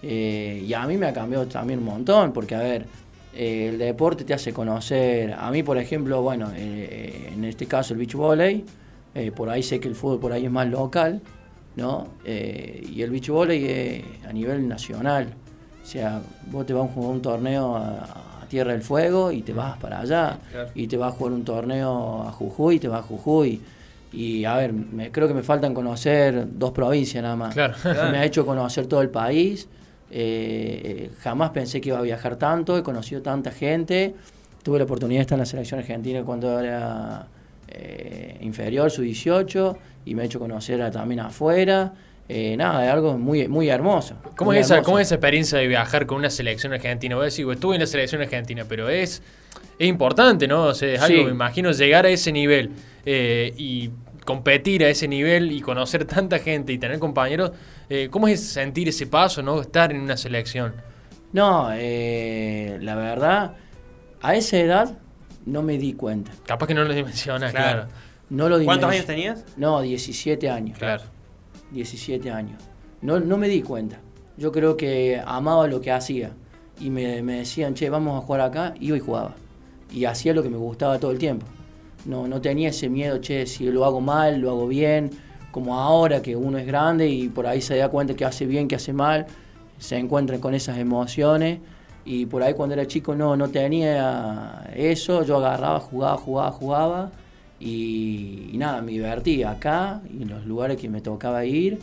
eh, 0.02 0.64
y 0.66 0.72
a 0.72 0.86
mí 0.86 0.96
me 0.96 1.06
ha 1.06 1.12
cambiado 1.12 1.46
también 1.46 1.80
un 1.80 1.86
montón, 1.86 2.32
porque 2.32 2.54
a 2.54 2.60
ver, 2.60 2.86
eh, 3.34 3.68
el 3.70 3.78
deporte 3.78 4.24
te 4.24 4.34
hace 4.34 4.52
conocer, 4.52 5.32
a 5.32 5.50
mí 5.50 5.62
por 5.62 5.78
ejemplo, 5.78 6.22
bueno, 6.22 6.50
eh, 6.54 7.30
en 7.32 7.44
este 7.44 7.66
caso 7.66 7.92
el 7.94 7.98
beach 7.98 8.14
volley, 8.14 8.64
eh, 9.14 9.30
por 9.32 9.48
ahí 9.50 9.62
sé 9.62 9.80
que 9.80 9.88
el 9.88 9.94
fútbol 9.94 10.20
por 10.20 10.32
ahí 10.32 10.44
es 10.46 10.50
más 10.50 10.68
local, 10.68 11.20
¿no? 11.76 12.08
Eh, 12.24 12.86
y 12.92 13.02
el 13.02 13.10
beach 13.10 13.28
volley 13.28 13.64
es 13.66 14.04
a 14.28 14.32
nivel 14.32 14.66
nacional. 14.68 15.28
O 15.82 15.86
sea, 15.86 16.20
vos 16.50 16.66
te 16.66 16.72
vas 16.72 16.88
a 16.88 16.92
jugar 16.92 17.10
un 17.10 17.22
torneo 17.22 17.74
a, 17.76 18.40
a 18.42 18.46
Tierra 18.48 18.72
del 18.72 18.82
Fuego 18.82 19.32
y 19.32 19.42
te 19.42 19.52
vas 19.52 19.76
para 19.78 20.00
allá. 20.00 20.38
Claro. 20.52 20.68
Y 20.74 20.86
te 20.86 20.96
vas 20.96 21.12
a 21.14 21.16
jugar 21.16 21.32
un 21.32 21.44
torneo 21.44 22.22
a 22.22 22.32
Jujuy 22.32 22.76
y 22.76 22.78
te 22.78 22.88
vas 22.88 23.00
a 23.00 23.02
Jujuy. 23.02 23.60
Y 24.12 24.44
a 24.44 24.56
ver, 24.56 24.72
me- 24.72 25.10
creo 25.10 25.26
que 25.28 25.34
me 25.34 25.42
faltan 25.42 25.72
conocer 25.74 26.46
dos 26.58 26.72
provincias 26.72 27.22
nada 27.22 27.36
más. 27.36 27.54
Claro. 27.54 27.74
Me 28.12 28.18
ha 28.18 28.24
hecho 28.24 28.44
conocer 28.44 28.86
todo 28.86 29.00
el 29.02 29.08
país. 29.10 29.68
Eh, 30.10 31.10
jamás 31.22 31.50
pensé 31.50 31.80
que 31.80 31.90
iba 31.90 31.98
a 31.98 32.02
viajar 32.02 32.36
tanto. 32.36 32.76
He 32.76 32.82
conocido 32.82 33.22
tanta 33.22 33.50
gente. 33.50 34.14
Tuve 34.62 34.78
la 34.78 34.84
oportunidad 34.84 35.20
de 35.20 35.22
estar 35.22 35.36
en 35.36 35.40
la 35.40 35.46
selección 35.46 35.80
argentina 35.80 36.22
cuando 36.22 36.58
era 36.60 37.26
eh, 37.68 38.36
inferior, 38.40 38.90
su 38.90 39.02
18, 39.02 39.78
y 40.06 40.14
me 40.14 40.22
ha 40.22 40.24
hecho 40.24 40.38
conocer 40.38 40.82
a- 40.82 40.90
también 40.90 41.20
afuera. 41.20 41.92
Eh, 42.28 42.56
nada, 42.56 42.84
es 42.86 42.92
algo 42.92 43.16
muy, 43.18 43.48
muy 43.48 43.68
hermoso. 43.68 44.14
¿Cómo 44.36 44.50
muy 44.50 44.58
es, 44.58 44.66
esa, 44.66 44.74
hermoso. 44.74 44.86
¿Cómo 44.86 44.98
es 44.98 45.08
esa 45.08 45.14
experiencia 45.16 45.58
de 45.58 45.66
viajar 45.66 46.06
con 46.06 46.18
una 46.18 46.30
selección 46.30 46.72
argentina? 46.72 47.14
Voy 47.16 47.22
a 47.22 47.24
decir, 47.26 47.46
estuve 47.50 47.74
en 47.76 47.80
la 47.80 47.86
selección 47.86 48.20
argentina, 48.22 48.64
pero 48.68 48.88
es, 48.88 49.22
es 49.78 49.88
importante, 49.88 50.46
¿no? 50.46 50.64
O 50.66 50.74
sea, 50.74 50.94
es 50.94 51.00
algo, 51.00 51.18
Sí. 51.18 51.24
me 51.24 51.30
imagino, 51.30 51.72
llegar 51.72 52.06
a 52.06 52.10
ese 52.10 52.30
nivel 52.32 52.70
y 53.04 53.90
competir 54.24 54.84
a 54.84 54.88
ese 54.88 55.08
nivel 55.08 55.52
y 55.52 55.60
conocer 55.60 56.04
tanta 56.04 56.38
gente 56.38 56.72
y 56.72 56.78
tener 56.78 56.98
compañeros. 56.98 57.52
eh, 57.88 58.08
¿Cómo 58.10 58.28
es 58.28 58.40
sentir 58.44 58.88
ese 58.88 59.06
paso, 59.06 59.42
¿no? 59.42 59.60
Estar 59.60 59.92
en 59.92 60.00
una 60.00 60.16
selección. 60.16 60.74
No, 61.32 61.68
eh, 61.72 62.78
la 62.80 62.96
verdad, 62.96 63.54
a 64.20 64.34
esa 64.34 64.58
edad 64.58 64.98
no 65.46 65.62
me 65.62 65.78
di 65.78 65.94
cuenta. 65.94 66.32
Capaz 66.44 66.66
que 66.66 66.74
no 66.74 66.84
lo 66.84 66.92
dimensionas, 66.92 67.52
claro. 67.52 67.82
Claro. 67.82 67.90
No 68.30 68.48
lo 68.48 68.62
¿Cuántos 68.64 68.90
años 68.90 69.06
tenías? 69.06 69.44
No, 69.56 69.80
17 69.80 70.48
años. 70.50 70.78
Claro. 70.78 71.02
17 71.72 72.30
años. 72.30 72.62
No, 73.00 73.18
no 73.18 73.36
me 73.36 73.48
di 73.48 73.62
cuenta. 73.62 73.98
Yo 74.36 74.52
creo 74.52 74.76
que 74.76 75.20
amaba 75.24 75.66
lo 75.66 75.80
que 75.80 75.90
hacía. 75.90 76.30
Y 76.78 76.90
me, 76.90 77.22
me 77.22 77.38
decían, 77.38 77.74
che, 77.74 77.90
vamos 77.90 78.22
a 78.22 78.24
jugar 78.24 78.40
acá. 78.42 78.74
Iba 78.80 78.96
y 78.96 79.00
jugaba. 79.00 79.34
Y 79.92 80.04
hacía 80.04 80.32
lo 80.32 80.42
que 80.42 80.48
me 80.48 80.56
gustaba 80.56 80.98
todo 80.98 81.10
el 81.10 81.18
tiempo. 81.18 81.44
No, 82.06 82.26
no 82.26 82.40
tenía 82.40 82.70
ese 82.70 82.88
miedo, 82.88 83.18
che, 83.18 83.46
si 83.46 83.70
lo 83.70 83.84
hago 83.84 84.00
mal, 84.00 84.40
lo 84.40 84.50
hago 84.50 84.66
bien. 84.66 85.10
Como 85.50 85.78
ahora 85.78 86.22
que 86.22 86.36
uno 86.36 86.58
es 86.58 86.66
grande 86.66 87.08
y 87.08 87.28
por 87.28 87.46
ahí 87.46 87.60
se 87.60 87.76
da 87.76 87.88
cuenta 87.88 88.14
que 88.14 88.24
hace 88.24 88.46
bien, 88.46 88.68
que 88.68 88.76
hace 88.76 88.92
mal. 88.92 89.26
Se 89.78 89.96
encuentra 89.96 90.38
con 90.38 90.54
esas 90.54 90.78
emociones. 90.78 91.58
Y 92.04 92.26
por 92.26 92.42
ahí 92.42 92.54
cuando 92.54 92.74
era 92.74 92.86
chico 92.86 93.14
no, 93.14 93.36
no 93.36 93.48
tenía 93.48 94.70
eso. 94.74 95.24
Yo 95.24 95.36
agarraba, 95.38 95.80
jugaba, 95.80 96.16
jugaba, 96.16 96.52
jugaba. 96.52 97.10
Y, 97.58 98.50
y 98.52 98.56
nada, 98.56 98.80
me 98.80 98.92
divertía 98.92 99.50
acá 99.50 100.00
y 100.10 100.22
en 100.22 100.30
los 100.30 100.46
lugares 100.46 100.78
que 100.78 100.88
me 100.88 101.02
tocaba 101.02 101.44
ir 101.44 101.78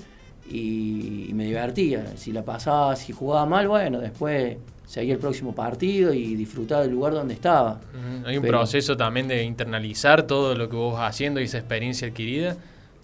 y, 0.50 1.28
y 1.30 1.34
me 1.34 1.46
divertía. 1.46 2.18
Si 2.18 2.32
la 2.32 2.44
pasaba, 2.44 2.96
si 2.96 3.14
jugaba 3.14 3.46
mal, 3.46 3.68
bueno, 3.68 4.00
después 4.00 4.58
seguía 4.88 5.14
el 5.14 5.20
próximo 5.20 5.54
partido 5.54 6.12
y 6.14 6.34
disfrutaba 6.36 6.82
del 6.82 6.92
lugar 6.92 7.14
donde 7.14 7.36
estaba. 7.36 7.80
Hay 8.26 8.38
un 8.38 8.42
Pero- 8.42 8.58
proceso 8.58 8.98
también 8.98 9.28
de 9.28 9.44
internalizar 9.44 10.24
todo 10.24 10.56
lo 10.56 10.68
que 10.70 10.76
vos 10.76 10.94
vas 10.96 11.10
haciendo 11.10 11.40
y 11.40 11.44
esa 11.44 11.60
experiencia 11.60 12.08
adquirida. 12.08 12.58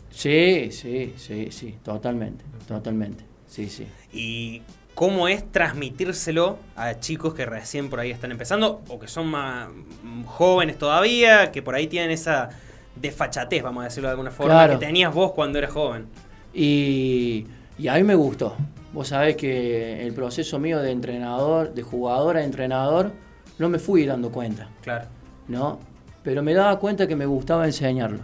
Sí, 0.09 0.69
sí, 0.71 1.13
sí, 1.17 1.49
sí, 1.51 1.75
totalmente, 1.83 2.43
totalmente. 2.67 3.23
Sí, 3.47 3.67
sí. 3.69 3.85
Y 4.13 4.61
cómo 4.95 5.27
es 5.27 5.51
transmitírselo 5.51 6.57
a 6.75 6.99
chicos 6.99 7.33
que 7.33 7.45
recién 7.45 7.89
por 7.89 7.99
ahí 7.99 8.11
están 8.11 8.31
empezando 8.31 8.81
o 8.87 8.99
que 8.99 9.07
son 9.07 9.27
más 9.27 9.67
mm, 10.03 10.23
jóvenes 10.23 10.77
todavía, 10.77 11.51
que 11.51 11.61
por 11.61 11.75
ahí 11.75 11.87
tienen 11.87 12.11
esa 12.11 12.49
desfachatez, 12.95 13.61
vamos 13.63 13.81
a 13.81 13.85
decirlo 13.85 14.07
de 14.07 14.11
alguna 14.11 14.31
forma, 14.31 14.53
Claro. 14.53 14.79
que 14.79 14.85
tenías 14.85 15.13
vos 15.13 15.31
cuando 15.33 15.57
eras 15.57 15.71
joven. 15.71 16.05
Y, 16.53 17.45
y 17.79 17.87
a 17.87 17.95
mí 17.95 18.03
me 18.03 18.15
gustó. 18.15 18.55
Vos 18.93 19.07
sabés 19.07 19.35
que 19.35 20.05
el 20.05 20.13
proceso 20.13 20.59
mío 20.59 20.79
de 20.79 20.91
entrenador, 20.91 21.73
de 21.73 21.81
jugador 21.81 22.37
a 22.37 22.43
entrenador, 22.43 23.11
no 23.57 23.67
me 23.69 23.79
fui 23.79 24.05
dando 24.05 24.31
cuenta, 24.31 24.69
Claro. 24.81 25.07
¿no? 25.47 25.79
Pero 26.23 26.41
me 26.43 26.53
daba 26.53 26.79
cuenta 26.79 27.07
que 27.07 27.15
me 27.15 27.25
gustaba 27.25 27.65
enseñarlo. 27.65 28.19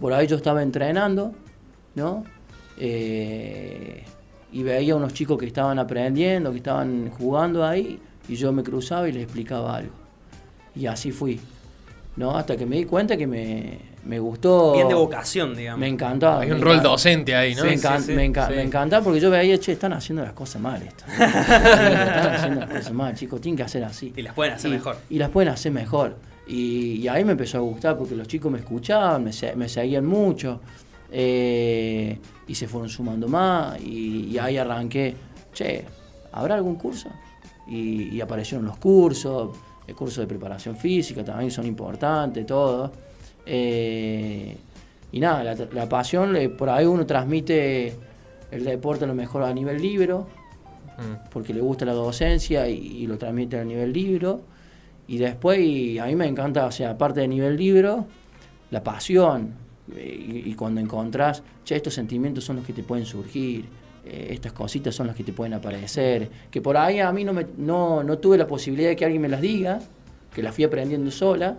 Por 0.00 0.12
ahí 0.12 0.28
yo 0.28 0.36
estaba 0.36 0.62
entrenando, 0.62 1.32
¿no? 1.96 2.22
Eh, 2.78 4.04
y 4.52 4.62
veía 4.62 4.94
unos 4.94 5.12
chicos 5.12 5.36
que 5.36 5.46
estaban 5.46 5.80
aprendiendo, 5.80 6.52
que 6.52 6.58
estaban 6.58 7.10
jugando 7.10 7.66
ahí, 7.66 7.98
y 8.28 8.36
yo 8.36 8.52
me 8.52 8.62
cruzaba 8.62 9.08
y 9.08 9.12
les 9.12 9.24
explicaba 9.24 9.76
algo. 9.76 9.92
Y 10.76 10.86
así 10.86 11.10
fui, 11.10 11.40
¿no? 12.16 12.36
Hasta 12.36 12.56
que 12.56 12.64
me 12.66 12.76
di 12.76 12.84
cuenta 12.84 13.16
que 13.16 13.26
me, 13.26 13.78
me 14.04 14.18
gustó. 14.18 14.72
Bien 14.74 14.88
de 14.88 14.94
vocación, 14.94 15.54
digamos. 15.56 15.80
Me 15.80 15.88
encantaba. 15.88 16.40
Hay 16.40 16.50
un 16.52 16.60
rol 16.60 16.74
encanta- 16.76 16.88
docente 16.90 17.34
ahí, 17.34 17.54
¿no? 17.54 17.64
me, 17.64 17.76
Sí, 17.76 17.82
encan- 17.86 18.00
sí, 18.00 18.12
me, 18.12 18.24
enca- 18.32 18.46
sí. 18.48 18.54
me 18.54 18.62
encantaba 18.62 19.02
porque 19.04 19.20
yo 19.20 19.30
veía, 19.30 19.58
che, 19.58 19.72
están 19.72 19.92
haciendo 19.92 20.22
las 20.22 20.32
cosas 20.32 20.60
mal 20.62 20.82
esto. 20.82 21.04
están 21.10 22.34
haciendo 22.34 22.60
las 22.60 22.70
cosas 22.70 22.92
mal, 22.92 23.14
chicos, 23.14 23.40
tienen 23.40 23.56
que 23.56 23.62
hacer 23.64 23.82
así. 23.84 24.12
Y 24.16 24.22
las 24.22 24.34
pueden 24.34 24.54
hacer 24.54 24.70
Y- 24.70 24.74
mejor. 24.74 24.96
Y 25.10 25.18
las 25.18 25.30
pueden 25.30 25.48
hacer 25.50 25.72
mejor. 25.72 26.16
Y, 26.46 26.96
y 27.02 27.08
ahí 27.08 27.24
me 27.24 27.32
empezó 27.32 27.58
a 27.58 27.60
gustar 27.62 27.96
porque 27.96 28.14
los 28.14 28.28
chicos 28.28 28.52
me 28.52 28.58
escuchaban, 28.58 29.24
me, 29.24 29.32
se- 29.32 29.56
me 29.56 29.68
seguían 29.68 30.04
mucho. 30.06 30.60
eh, 31.16 32.18
y 32.46 32.54
se 32.54 32.66
fueron 32.68 32.88
sumando 32.88 33.28
más. 33.28 33.80
Y, 33.80 34.26
y 34.30 34.38
ahí 34.38 34.56
arranqué, 34.58 35.14
che, 35.52 35.84
¿habrá 36.32 36.56
algún 36.56 36.74
curso? 36.76 37.08
Y, 37.66 38.08
y 38.14 38.20
aparecieron 38.20 38.66
los 38.66 38.76
cursos, 38.76 39.56
el 39.86 39.94
curso 39.94 40.20
de 40.20 40.26
preparación 40.26 40.76
física 40.76 41.24
también 41.24 41.50
son 41.50 41.66
importantes, 41.66 42.46
todo. 42.46 42.90
Eh, 43.46 44.56
y 45.12 45.20
nada, 45.20 45.44
la, 45.44 45.54
la 45.72 45.88
pasión, 45.88 46.34
eh, 46.36 46.48
por 46.48 46.68
ahí 46.70 46.86
uno 46.86 47.06
transmite 47.06 47.94
el 48.50 48.64
deporte 48.64 49.04
a 49.04 49.08
lo 49.08 49.14
mejor 49.14 49.42
a 49.42 49.52
nivel 49.52 49.80
libro, 49.80 50.26
Mm. 50.96 51.28
porque 51.32 51.52
le 51.52 51.60
gusta 51.60 51.84
la 51.84 51.92
docencia 51.92 52.68
y, 52.68 52.74
y 52.76 53.06
lo 53.08 53.18
transmite 53.18 53.58
a 53.58 53.64
nivel 53.64 53.92
libro. 53.92 54.42
Y 55.08 55.18
después, 55.18 55.58
y 55.58 55.98
a 55.98 56.04
mí 56.06 56.14
me 56.14 56.24
encanta, 56.28 56.66
o 56.66 56.70
sea, 56.70 56.90
aparte 56.90 57.18
de 57.18 57.26
nivel 57.26 57.56
libro, 57.56 58.06
la 58.70 58.80
pasión. 58.84 59.54
eh, 59.96 60.42
Y, 60.44 60.50
y 60.50 60.54
cuando 60.54 60.80
encontrás, 60.80 61.42
che, 61.64 61.74
estos 61.74 61.94
sentimientos 61.94 62.44
son 62.44 62.56
los 62.56 62.64
que 62.64 62.72
te 62.72 62.84
pueden 62.84 63.04
surgir, 63.06 63.64
eh, 64.06 64.28
estas 64.30 64.52
cositas 64.52 64.94
son 64.94 65.06
las 65.06 65.16
que 65.16 65.24
te 65.24 65.32
pueden 65.32 65.54
aparecer. 65.54 66.30
Que 66.50 66.60
por 66.60 66.76
ahí 66.76 67.00
a 67.00 67.10
mí 67.12 67.24
no, 67.24 67.32
me, 67.32 67.46
no, 67.56 68.02
no 68.02 68.18
tuve 68.18 68.36
la 68.36 68.46
posibilidad 68.46 68.88
de 68.88 68.96
que 68.96 69.04
alguien 69.04 69.22
me 69.22 69.28
las 69.28 69.40
diga, 69.40 69.80
que 70.32 70.42
las 70.42 70.54
fui 70.54 70.64
aprendiendo 70.64 71.10
sola, 71.10 71.56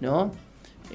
¿no? 0.00 0.30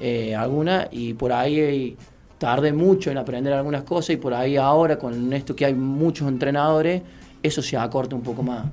Eh, 0.00 0.34
alguna, 0.34 0.88
y 0.90 1.14
por 1.14 1.32
ahí 1.32 1.60
eh, 1.60 1.96
tardé 2.38 2.72
mucho 2.72 3.10
en 3.10 3.18
aprender 3.18 3.52
algunas 3.52 3.82
cosas, 3.82 4.10
y 4.10 4.16
por 4.16 4.34
ahí 4.34 4.56
ahora, 4.56 4.98
con 4.98 5.32
esto 5.32 5.54
que 5.54 5.64
hay 5.64 5.74
muchos 5.74 6.28
entrenadores, 6.28 7.02
eso 7.42 7.62
se 7.62 7.76
acorta 7.76 8.14
un 8.14 8.22
poco 8.22 8.42
más. 8.42 8.66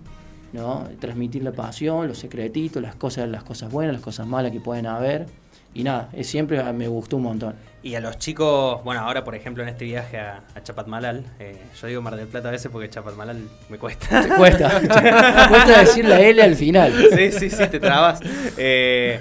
¿no? 0.53 0.87
Transmitir 0.99 1.43
la 1.43 1.51
pasión, 1.51 2.07
los 2.07 2.17
secretitos, 2.17 2.81
las 2.81 2.95
cosas, 2.95 3.29
las 3.29 3.43
cosas 3.43 3.71
buenas, 3.71 3.93
las 3.93 4.01
cosas 4.01 4.27
malas 4.27 4.51
que 4.51 4.59
pueden 4.59 4.87
haber. 4.87 5.27
Y 5.73 5.83
nada, 5.83 6.09
es 6.13 6.27
siempre 6.27 6.61
me 6.73 6.87
gustó 6.87 7.17
un 7.17 7.23
montón. 7.23 7.55
Y 7.81 7.95
a 7.95 8.01
los 8.01 8.17
chicos, 8.17 8.83
bueno, 8.83 9.01
ahora 9.01 9.23
por 9.23 9.35
ejemplo 9.35 9.63
en 9.63 9.69
este 9.69 9.85
viaje 9.85 10.19
a, 10.19 10.43
a 10.53 10.63
Chapatmalal, 10.63 11.23
eh, 11.39 11.61
yo 11.79 11.87
digo 11.87 12.01
Mar 12.01 12.15
del 12.15 12.27
Plata 12.27 12.49
a 12.49 12.51
veces 12.51 12.69
porque 12.71 12.89
Chapatmalal 12.89 13.47
me 13.69 13.77
cuesta. 13.77 14.21
Te 14.21 14.29
cuesta, 14.35 14.81
te 14.81 14.87
cuesta 15.49 15.79
decir 15.79 16.05
la 16.05 16.19
L 16.19 16.41
al 16.41 16.55
final. 16.55 16.93
sí, 17.15 17.31
sí, 17.31 17.49
sí, 17.49 17.67
te 17.67 17.79
trabas. 17.79 18.19
Eh, 18.57 19.19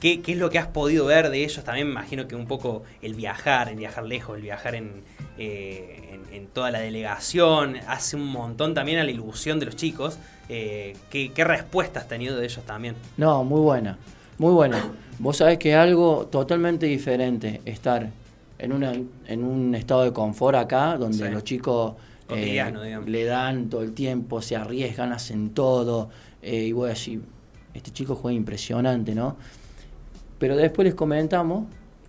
¿qué, 0.00 0.20
qué 0.22 0.32
es 0.32 0.38
lo 0.38 0.50
que 0.50 0.58
has 0.58 0.68
podido 0.68 1.06
ver 1.06 1.30
de 1.30 1.42
ellos? 1.42 1.64
También 1.64 1.86
me 1.88 1.92
imagino 1.92 2.28
que 2.28 2.36
un 2.36 2.46
poco 2.46 2.84
el 3.02 3.14
viajar, 3.14 3.68
el 3.68 3.76
viajar 3.76 4.04
lejos, 4.04 4.36
el 4.36 4.42
viajar 4.42 4.74
en, 4.76 5.02
eh, 5.38 6.20
en, 6.28 6.34
en 6.34 6.46
toda 6.46 6.70
la 6.70 6.80
delegación, 6.80 7.76
hace 7.88 8.16
un 8.16 8.26
montón 8.26 8.74
también 8.74 8.98
a 8.98 9.04
la 9.04 9.10
ilusión 9.10 9.58
de 9.58 9.66
los 9.66 9.76
chicos. 9.76 10.18
Eh, 10.48 10.96
¿qué, 11.10 11.32
¿Qué 11.32 11.44
respuesta 11.44 12.00
has 12.00 12.08
tenido 12.08 12.36
de 12.36 12.44
ellos 12.44 12.64
también? 12.66 12.94
No, 13.16 13.44
muy 13.44 13.60
buena, 13.60 13.98
muy 14.40 14.52
buena. 14.54 14.82
Vos 15.18 15.36
sabés 15.36 15.58
que 15.58 15.70
es 15.72 15.76
algo 15.76 16.26
totalmente 16.30 16.86
diferente 16.86 17.60
estar 17.66 18.10
en, 18.58 18.72
una, 18.72 18.92
en 19.26 19.44
un 19.44 19.74
estado 19.74 20.02
de 20.04 20.12
confort 20.12 20.56
acá, 20.56 20.96
donde 20.96 21.26
Sí. 21.26 21.32
los 21.32 21.44
chicos 21.44 21.92
eh, 22.30 22.62
le 23.06 23.24
dan 23.24 23.68
todo 23.68 23.82
el 23.82 23.92
tiempo, 23.92 24.40
se 24.40 24.56
arriesgan, 24.56 25.12
hacen 25.12 25.50
todo. 25.50 26.08
eh, 26.42 26.64
y 26.68 26.72
voy 26.72 26.86
a 26.86 26.90
decir, 26.94 27.20
este 27.74 27.90
chico 27.90 28.14
juega 28.16 28.34
impresionante, 28.34 29.14
¿no? 29.14 29.36
Pero 30.38 30.56
después 30.56 30.86
les 30.86 30.94
comentamos 30.94 31.66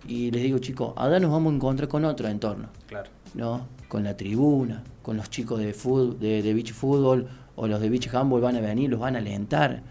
y 0.08 0.30
les 0.30 0.42
digo, 0.42 0.58
chicos, 0.58 0.94
ahora 0.96 1.20
nos 1.20 1.30
vamos 1.30 1.52
a 1.52 1.56
encontrar 1.56 1.86
con 1.88 2.04
otro 2.06 2.28
entorno. 2.28 2.68
Claro. 2.86 3.10
¿no? 3.34 3.66
Con 3.88 4.04
la 4.04 4.16
tribuna, 4.16 4.82
con 5.02 5.18
los 5.18 5.28
chicos 5.28 5.58
de, 5.60 5.74
fútbol, 5.74 6.18
de, 6.18 6.40
de 6.42 6.54
beach 6.54 6.72
fútbol 6.72 7.28
o 7.56 7.66
los 7.66 7.78
de 7.80 7.90
beach 7.90 8.08
handball 8.14 8.40
van 8.40 8.56
a 8.56 8.60
venir, 8.60 8.88
los 8.90 9.00
van 9.00 9.16
a 9.16 9.18
alentar, 9.18 9.82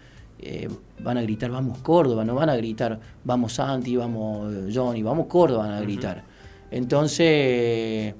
eh, 0.42 0.68
van 1.00 1.16
a 1.18 1.22
gritar 1.22 1.50
vamos 1.50 1.78
Córdoba, 1.78 2.24
no 2.24 2.34
van 2.34 2.48
a 2.50 2.56
gritar 2.56 2.98
vamos 3.24 3.54
Santi, 3.54 3.96
vamos 3.96 4.52
Johnny, 4.74 5.02
vamos 5.02 5.26
Córdoba, 5.26 5.64
van 5.68 5.72
a 5.74 5.80
gritar. 5.80 6.24
Entonces, 6.70 8.14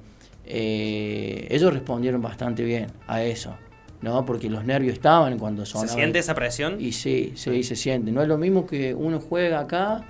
eh, 0.45 1.47
ellos 1.49 1.73
respondieron 1.73 2.21
bastante 2.21 2.63
bien 2.63 2.87
a 3.07 3.23
eso, 3.23 3.55
¿no? 4.01 4.25
Porque 4.25 4.49
los 4.49 4.65
nervios 4.65 4.93
estaban 4.93 5.37
cuando 5.37 5.65
¿Se 5.65 5.73
sonaba. 5.73 5.93
siente 5.93 6.19
esa 6.19 6.35
presión? 6.35 6.79
Y 6.79 6.91
sí, 6.93 7.33
sí, 7.35 7.63
se 7.63 7.75
siente. 7.75 8.11
No 8.11 8.21
es 8.21 8.27
lo 8.27 8.37
mismo 8.37 8.65
que 8.65 8.93
uno 8.93 9.19
juega 9.19 9.59
acá 9.59 10.03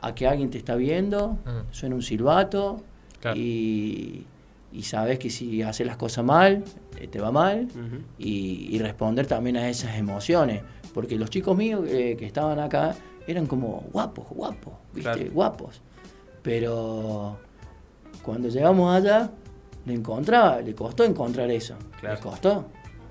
a 0.00 0.14
que 0.14 0.26
alguien 0.26 0.50
te 0.50 0.58
está 0.58 0.74
viendo, 0.76 1.38
Mm. 1.44 1.72
suena 1.72 1.94
un 1.96 2.02
silbato 2.02 2.82
Claro. 3.20 3.36
y, 3.38 4.24
y 4.72 4.82
sabes 4.82 5.18
que 5.18 5.30
si 5.30 5.62
haces 5.62 5.86
las 5.86 5.96
cosas 5.96 6.24
mal, 6.24 6.62
eh, 7.00 7.08
te 7.08 7.18
va 7.20 7.30
mal 7.32 7.66
y 8.18 8.78
responder 8.78 9.26
también 9.26 9.56
a 9.56 9.68
esas 9.68 9.96
emociones. 9.96 10.60
Porque 10.96 11.16
los 11.16 11.28
chicos 11.28 11.54
míos 11.54 11.84
eh, 11.86 12.16
que 12.18 12.24
estaban 12.24 12.58
acá 12.58 12.94
eran 13.26 13.44
como 13.44 13.84
guapos, 13.92 14.24
guapos, 14.30 14.72
¿viste? 14.94 15.12
Claro. 15.12 15.30
Guapos. 15.30 15.82
Pero 16.42 17.36
cuando 18.22 18.48
llegamos 18.48 18.96
allá, 18.96 19.30
le 19.84 19.92
encontraba, 19.92 20.62
le 20.62 20.74
costó 20.74 21.04
encontrar 21.04 21.50
eso. 21.50 21.74
Claro. 22.00 22.14
Le 22.16 22.20
costó 22.22 22.64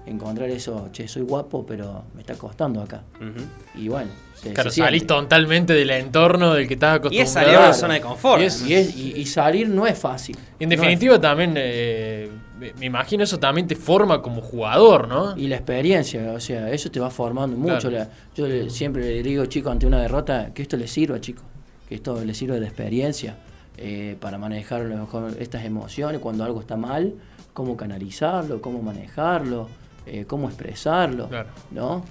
encontrar 0.08 0.50
eso, 0.50 0.90
che, 0.92 1.08
soy 1.08 1.22
guapo, 1.22 1.64
pero 1.64 2.06
me 2.16 2.22
está 2.22 2.34
costando 2.34 2.82
acá. 2.82 3.04
Ujú. 3.18 3.46
Y 3.84 3.88
bueno, 3.88 4.10
se, 4.34 4.52
Claro, 4.52 4.72
se 4.72 4.82
salís 4.82 5.06
totalmente 5.06 5.74
del 5.74 5.92
entorno 5.92 6.56
del 6.56 6.68
que 6.68 6.74
estás 6.74 7.00
Y 7.12 7.20
es 7.20 7.30
acostumbrado. 7.30 7.34
salir 7.34 7.60
de 7.60 7.68
la 7.68 7.74
zona 7.74 7.94
de 7.96 8.02
confort. 8.02 8.42
Y 8.42 8.46
es- 8.46 8.62
Y, 8.68 8.74
es- 8.74 8.96
y- 8.98 9.12
y 9.20 9.26
salir 9.28 9.70
no 9.70 9.86
es 9.86 9.98
fácil. 10.00 10.36
En 10.60 10.70
No 10.70 10.76
definitiva, 10.76 11.22
también, 11.22 11.54
eh, 11.56 12.30
me- 12.60 12.74
imagino 12.86 13.24
eso 13.24 13.40
también 13.40 13.68
te 13.68 13.76
forma 13.76 14.22
como 14.22 14.42
jugador, 14.42 15.08
¿no? 15.08 15.38
Y 15.38 15.48
la 15.48 15.56
experiencia, 15.58 16.32
o 16.34 16.40
sea, 16.40 16.70
eso 16.72 16.90
te 16.92 17.00
va 17.00 17.10
formando 17.10 17.58
mucho. 17.58 17.90
Claro. 17.90 18.06
La- 18.06 18.10
yo 18.36 18.48
le- 18.48 18.70
siempre 18.70 19.04
le 19.16 19.24
digo, 19.24 19.46
chicos, 19.46 19.72
ante 19.72 19.86
una 19.86 20.00
derrota, 20.02 20.52
que 20.54 20.62
esto 20.62 20.78
les 20.78 20.92
sirva, 20.92 21.20
chicos. 21.22 21.44
Que 21.90 21.96
esto 21.96 22.24
les 22.24 22.36
sirva 22.38 22.56
de 22.56 22.66
experiencia 22.66 23.38
eh, 23.78 24.16
para 24.22 24.38
manejar 24.38 24.82
a 24.82 24.86
lo 24.86 24.96
mejor 24.98 25.34
estas 25.40 25.66
emociones, 25.66 26.22
cuando 26.22 26.44
algo 26.46 26.62
está 26.62 26.78
mal, 26.78 27.14
cómo 27.54 27.76
canalizarlo, 27.76 28.62
cómo 28.62 28.82
manejarlo, 28.82 29.68
eh, 30.06 30.24
cómo 30.26 30.48
expresarlo, 30.48 31.28
Claro. 31.28 31.50
¿no? 31.72 32.06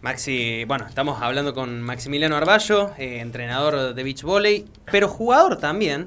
Maxi, 0.00 0.64
bueno, 0.64 0.86
estamos 0.86 1.20
hablando 1.20 1.52
con 1.54 1.82
Maximiliano 1.82 2.36
Arballo, 2.36 2.92
eh, 2.98 3.18
entrenador 3.20 3.94
de 3.94 4.02
beach 4.02 4.22
volley, 4.22 4.64
pero 4.90 5.08
jugador 5.08 5.56
también. 5.56 6.06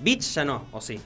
Beach 0.00 0.22
ya 0.22 0.44
no, 0.44 0.64
o 0.72 0.80
sí. 0.80 0.98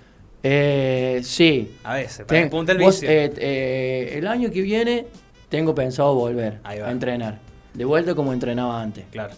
Eh, 0.42 1.20
sí. 1.24 1.76
A 1.84 1.94
veces, 1.94 2.26
para 2.26 2.48
Ten- 2.48 2.68
el 2.68 2.78
vos, 2.78 3.00
vicio. 3.00 3.08
eh, 3.10 3.32
eh, 3.38 4.14
el 4.18 4.26
año 4.26 4.50
que 4.50 4.60
viene 4.60 5.06
tengo 5.48 5.74
pensado 5.74 6.14
volver 6.14 6.58
a 6.64 6.90
entrenar. 6.90 7.38
De 7.74 7.84
vuelta 7.84 8.14
como 8.14 8.32
entrenaba 8.32 8.82
antes. 8.82 9.04
Claro. 9.10 9.34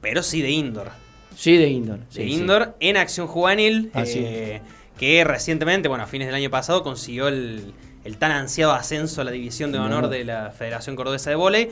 Pero 0.00 0.22
sí 0.22 0.42
de 0.42 0.50
indoor. 0.50 0.90
Sí, 1.36 1.56
de 1.56 1.68
indoor. 1.68 2.00
De 2.00 2.04
sí, 2.10 2.22
sí. 2.28 2.32
indoor 2.34 2.74
en 2.80 2.96
acción 2.96 3.26
juvenil. 3.26 3.90
Así 3.94 4.20
eh, 4.22 4.60
que 4.98 5.24
recientemente, 5.24 5.88
bueno, 5.88 6.04
a 6.04 6.06
fines 6.06 6.28
del 6.28 6.34
año 6.34 6.50
pasado, 6.50 6.82
consiguió 6.82 7.28
el, 7.28 7.72
el 8.04 8.16
tan 8.18 8.30
ansiado 8.32 8.72
ascenso 8.72 9.20
a 9.20 9.24
la 9.24 9.30
división 9.30 9.72
de 9.72 9.78
No. 9.78 9.84
honor 9.86 10.08
de 10.08 10.24
la 10.24 10.50
Federación 10.50 10.94
Cordobesa 10.96 11.30
de 11.30 11.36
Voley. 11.36 11.70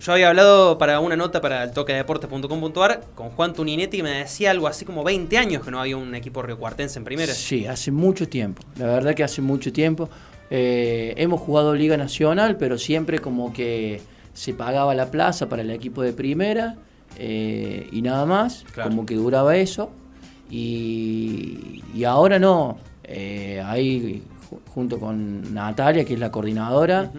Yo 0.00 0.12
había 0.12 0.28
hablado 0.28 0.78
para 0.78 1.00
una 1.00 1.16
nota 1.16 1.40
para 1.40 1.64
el 1.64 1.72
toquedeportes.com.ar 1.72 3.04
con 3.14 3.30
Juan 3.30 3.54
Tuninetti 3.54 3.98
y 3.98 4.02
me 4.02 4.10
decía 4.10 4.50
algo 4.50 4.66
así 4.66 4.84
como 4.84 5.02
20 5.02 5.38
años 5.38 5.64
que 5.64 5.70
no 5.70 5.80
había 5.80 5.96
un 5.96 6.14
equipo 6.14 6.42
riocuartense 6.42 6.98
en 6.98 7.04
primera. 7.04 7.32
Sí, 7.32 7.66
hace 7.66 7.90
mucho 7.90 8.28
tiempo. 8.28 8.62
La 8.76 8.86
verdad 8.86 9.14
que 9.14 9.24
hace 9.24 9.40
mucho 9.40 9.72
tiempo. 9.72 10.08
Eh, 10.50 11.14
hemos 11.16 11.40
jugado 11.40 11.74
Liga 11.74 11.96
Nacional, 11.96 12.56
pero 12.56 12.78
siempre 12.78 13.18
como 13.18 13.52
que 13.52 14.00
se 14.34 14.52
pagaba 14.52 14.94
la 14.94 15.10
plaza 15.10 15.48
para 15.48 15.62
el 15.62 15.70
equipo 15.70 16.02
de 16.02 16.12
primera 16.12 16.76
eh, 17.18 17.88
y 17.90 18.02
nada 18.02 18.26
más. 18.26 18.64
Claro. 18.72 18.90
Como 18.90 19.06
que 19.06 19.14
duraba 19.14 19.56
eso. 19.56 19.90
Y, 20.50 21.82
y 21.94 22.04
ahora 22.04 22.38
no. 22.38 22.78
Eh, 23.02 23.62
hay 23.64 24.22
junto 24.74 24.98
con 24.98 25.54
Natalia, 25.54 26.04
que 26.04 26.14
es 26.14 26.20
la 26.20 26.30
coordinadora, 26.30 27.10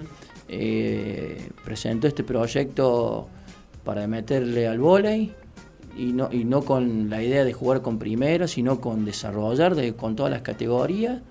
eh, 0.49 1.49
presentó 1.65 2.07
este 2.07 2.23
proyecto 2.23 3.27
para 3.83 4.07
meterle 4.07 4.67
al 4.67 4.79
vóley 4.79 5.33
y 5.97 6.13
no, 6.13 6.29
y 6.31 6.45
no 6.45 6.61
con 6.61 7.09
la 7.09 7.21
idea 7.23 7.43
de 7.43 7.53
jugar 7.53 7.81
con 7.81 7.97
primera, 7.97 8.47
sino 8.47 8.79
con 8.79 9.03
desarrollar 9.03 9.75
de, 9.75 9.93
con 9.93 10.15
todas 10.15 10.31
las 10.31 10.41
categorías. 10.41 11.21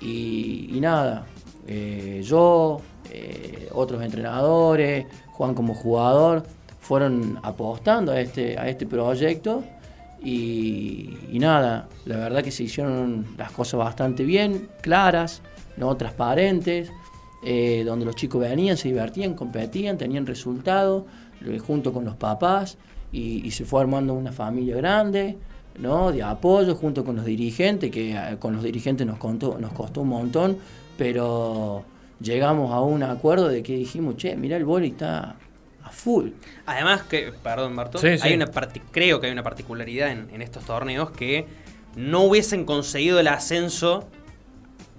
Y, 0.00 0.78
nada, 0.80 1.26
eh, 1.66 2.22
yo, 2.24 2.80
eh, 3.10 3.68
otros 3.72 4.02
entrenadores, 4.02 5.06
Juan 5.32 5.54
como 5.54 5.74
jugador, 5.74 6.44
fueron 6.80 7.40
apostando 7.42 8.12
a 8.12 8.20
este, 8.20 8.58
a 8.58 8.68
este 8.68 8.86
proyecto. 8.86 9.64
Y, 10.22 11.16
y, 11.30 11.38
nada, 11.38 11.88
la 12.04 12.16
verdad 12.16 12.42
que 12.42 12.50
se 12.50 12.62
hicieron 12.62 13.26
las 13.36 13.50
cosas 13.50 13.78
bastante 13.78 14.24
bien, 14.24 14.68
claras, 14.82 15.42
no 15.76 15.96
transparentes. 15.96 16.90
Eh, 17.48 17.84
donde 17.84 18.04
los 18.04 18.16
chicos 18.16 18.40
venían, 18.40 18.76
se 18.76 18.88
divertían, 18.88 19.34
competían, 19.34 19.96
tenían 19.96 20.26
resultados, 20.26 21.04
eh, 21.46 21.60
junto 21.60 21.92
con 21.92 22.04
los 22.04 22.16
papás, 22.16 22.76
y, 23.12 23.48
se 23.52 23.64
fue 23.64 23.82
armando 23.82 24.14
una 24.14 24.32
familia 24.32 24.74
grande, 24.74 25.38
¿no? 25.78 26.10
de 26.10 26.24
apoyo, 26.24 26.74
junto 26.74 27.04
con 27.04 27.14
los 27.14 27.24
dirigentes, 27.24 27.92
que 27.92 28.16
eh, 28.16 28.36
con 28.40 28.56
los 28.56 28.64
dirigentes 28.64 29.06
nos, 29.06 29.18
contó, 29.18 29.58
nos 29.60 29.72
costó 29.74 30.00
un 30.00 30.08
montón, 30.08 30.58
pero 30.98 31.84
llegamos 32.20 32.72
a 32.72 32.80
un 32.80 33.04
acuerdo 33.04 33.46
de 33.46 33.62
que 33.62 33.76
dijimos, 33.76 34.16
che, 34.16 34.34
mira 34.34 34.56
el 34.56 34.64
boli 34.64 34.88
está 34.88 35.36
a 35.84 35.90
full. 35.90 36.30
Además 36.66 37.04
que, 37.04 37.32
perdón 37.44 37.76
Marto, 37.76 38.00
hay 38.22 38.34
una 38.34 38.50
creo 38.90 39.20
que 39.20 39.28
hay 39.28 39.32
una 39.32 39.44
particularidad 39.44 40.10
en, 40.10 40.30
en 40.32 40.42
estos 40.42 40.64
torneos 40.64 41.12
que 41.12 41.46
no 41.94 42.24
hubiesen 42.24 42.64
conseguido 42.64 43.20
el 43.20 43.28
ascenso 43.28 44.08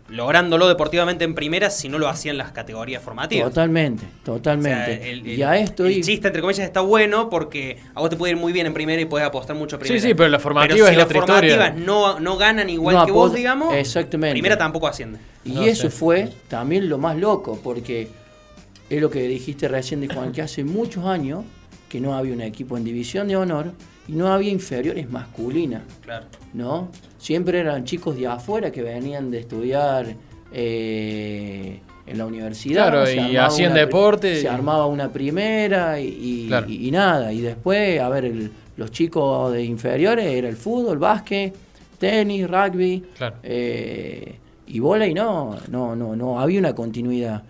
lográndolo 0.10 0.68
deportivamente 0.68 1.26
en 1.26 1.36
primera 1.36 1.70
si 1.70 1.90
no 1.90 2.00
lo 2.00 2.08
hacían 2.08 2.38
las 2.38 2.52
categorías 2.52 3.04
formativas. 3.04 3.50
Totalmente, 3.50 4.06
totalmente. 4.24 5.12
el, 5.12 5.28
y 5.28 5.42
a 5.44 5.58
esto 5.58 5.86
el 5.86 6.04
chiste, 6.04 6.28
entre 6.28 6.42
comillas, 6.42 6.66
está 6.66 6.82
bueno 6.82 7.30
porque 7.30 7.78
a 7.94 8.00
vos 8.00 8.10
te 8.10 8.16
puede 8.16 8.32
ir 8.32 8.38
muy 8.38 8.54
bien 8.54 8.68
en 8.68 8.74
primera 8.74 9.02
y 9.02 9.06
puedes 9.06 9.28
apostar 9.28 9.56
mucho 9.56 9.76
a 9.76 9.80
primera. 9.80 10.00
Sí, 10.02 10.08
sí, 10.08 10.14
pero 10.14 10.30
las 10.30 10.42
formativas, 10.42 10.96
las 10.96 11.08
formativas 11.12 11.76
no, 11.76 12.20
no 12.20 12.38
ganan 12.38 12.70
igual 12.70 13.06
que 13.06 13.12
vos, 13.12 13.34
digamos, 13.34 13.74
exactamente. 13.74 14.34
primera 14.34 14.58
tampoco 14.58 14.88
asciende. 14.88 15.20
Y 15.44 15.68
eso 15.68 15.90
fue 15.90 16.30
también 16.48 16.90
lo 16.90 16.98
más 16.98 17.18
loco 17.18 17.60
porque 17.64 18.08
es 18.90 19.02
lo 19.02 19.10
que 19.10 19.22
dijiste 19.28 19.68
recién 19.68 20.02
de 20.02 20.08
Juan, 20.08 20.32
que 20.32 20.42
hace 20.42 20.64
muchos 20.64 21.06
años 21.06 21.44
que 21.89 22.00
no 22.00 22.15
había 22.15 22.34
un 22.34 22.41
equipo 22.41 22.77
en 22.77 22.84
división 22.84 23.27
de 23.27 23.36
honor 23.36 23.72
y 24.08 24.13
no 24.13 24.27
había 24.27 24.51
inferiores 24.51 25.10
masculinas. 25.10 25.84
Claro. 26.01 26.25
¿No? 26.53 26.89
Siempre 27.17 27.60
eran 27.60 27.84
chicos 27.84 28.15
de 28.15 28.27
afuera 28.27 28.72
que 28.72 28.82
venían 28.82 29.32
de 29.32 29.39
estudiar 29.39 30.15
eh, 30.51 31.79
en 32.06 32.17
la 32.17 32.25
universidad. 32.25 32.89
Claro, 32.89 33.12
y 33.12 33.36
hacían 33.36 33.74
deporte. 33.74 34.41
Se 34.41 34.50
armaba 34.50 34.86
una 34.88 35.12
primera 35.12 36.00
y, 36.00 36.48
nada. 36.91 37.34
Y 37.34 37.41
después, 37.41 38.00
a 38.00 38.10
ver, 38.10 38.50
los 38.77 38.91
chicos 38.91 39.51
de 39.53 39.63
inferiores 39.63 40.25
era 40.25 40.48
el 40.48 40.56
fútbol, 40.56 40.98
básquet, 40.98 41.53
tenis, 42.00 42.48
rugby. 42.50 43.03
Claro. 43.17 43.36
Eh, 43.44 44.39
y 44.67 44.79
y 44.79 45.13
no, 45.13 45.58
no, 45.70 45.96
no, 45.96 46.15
no, 46.15 46.39
había 46.39 46.60
una 46.60 46.75
continuidad. 46.75 47.44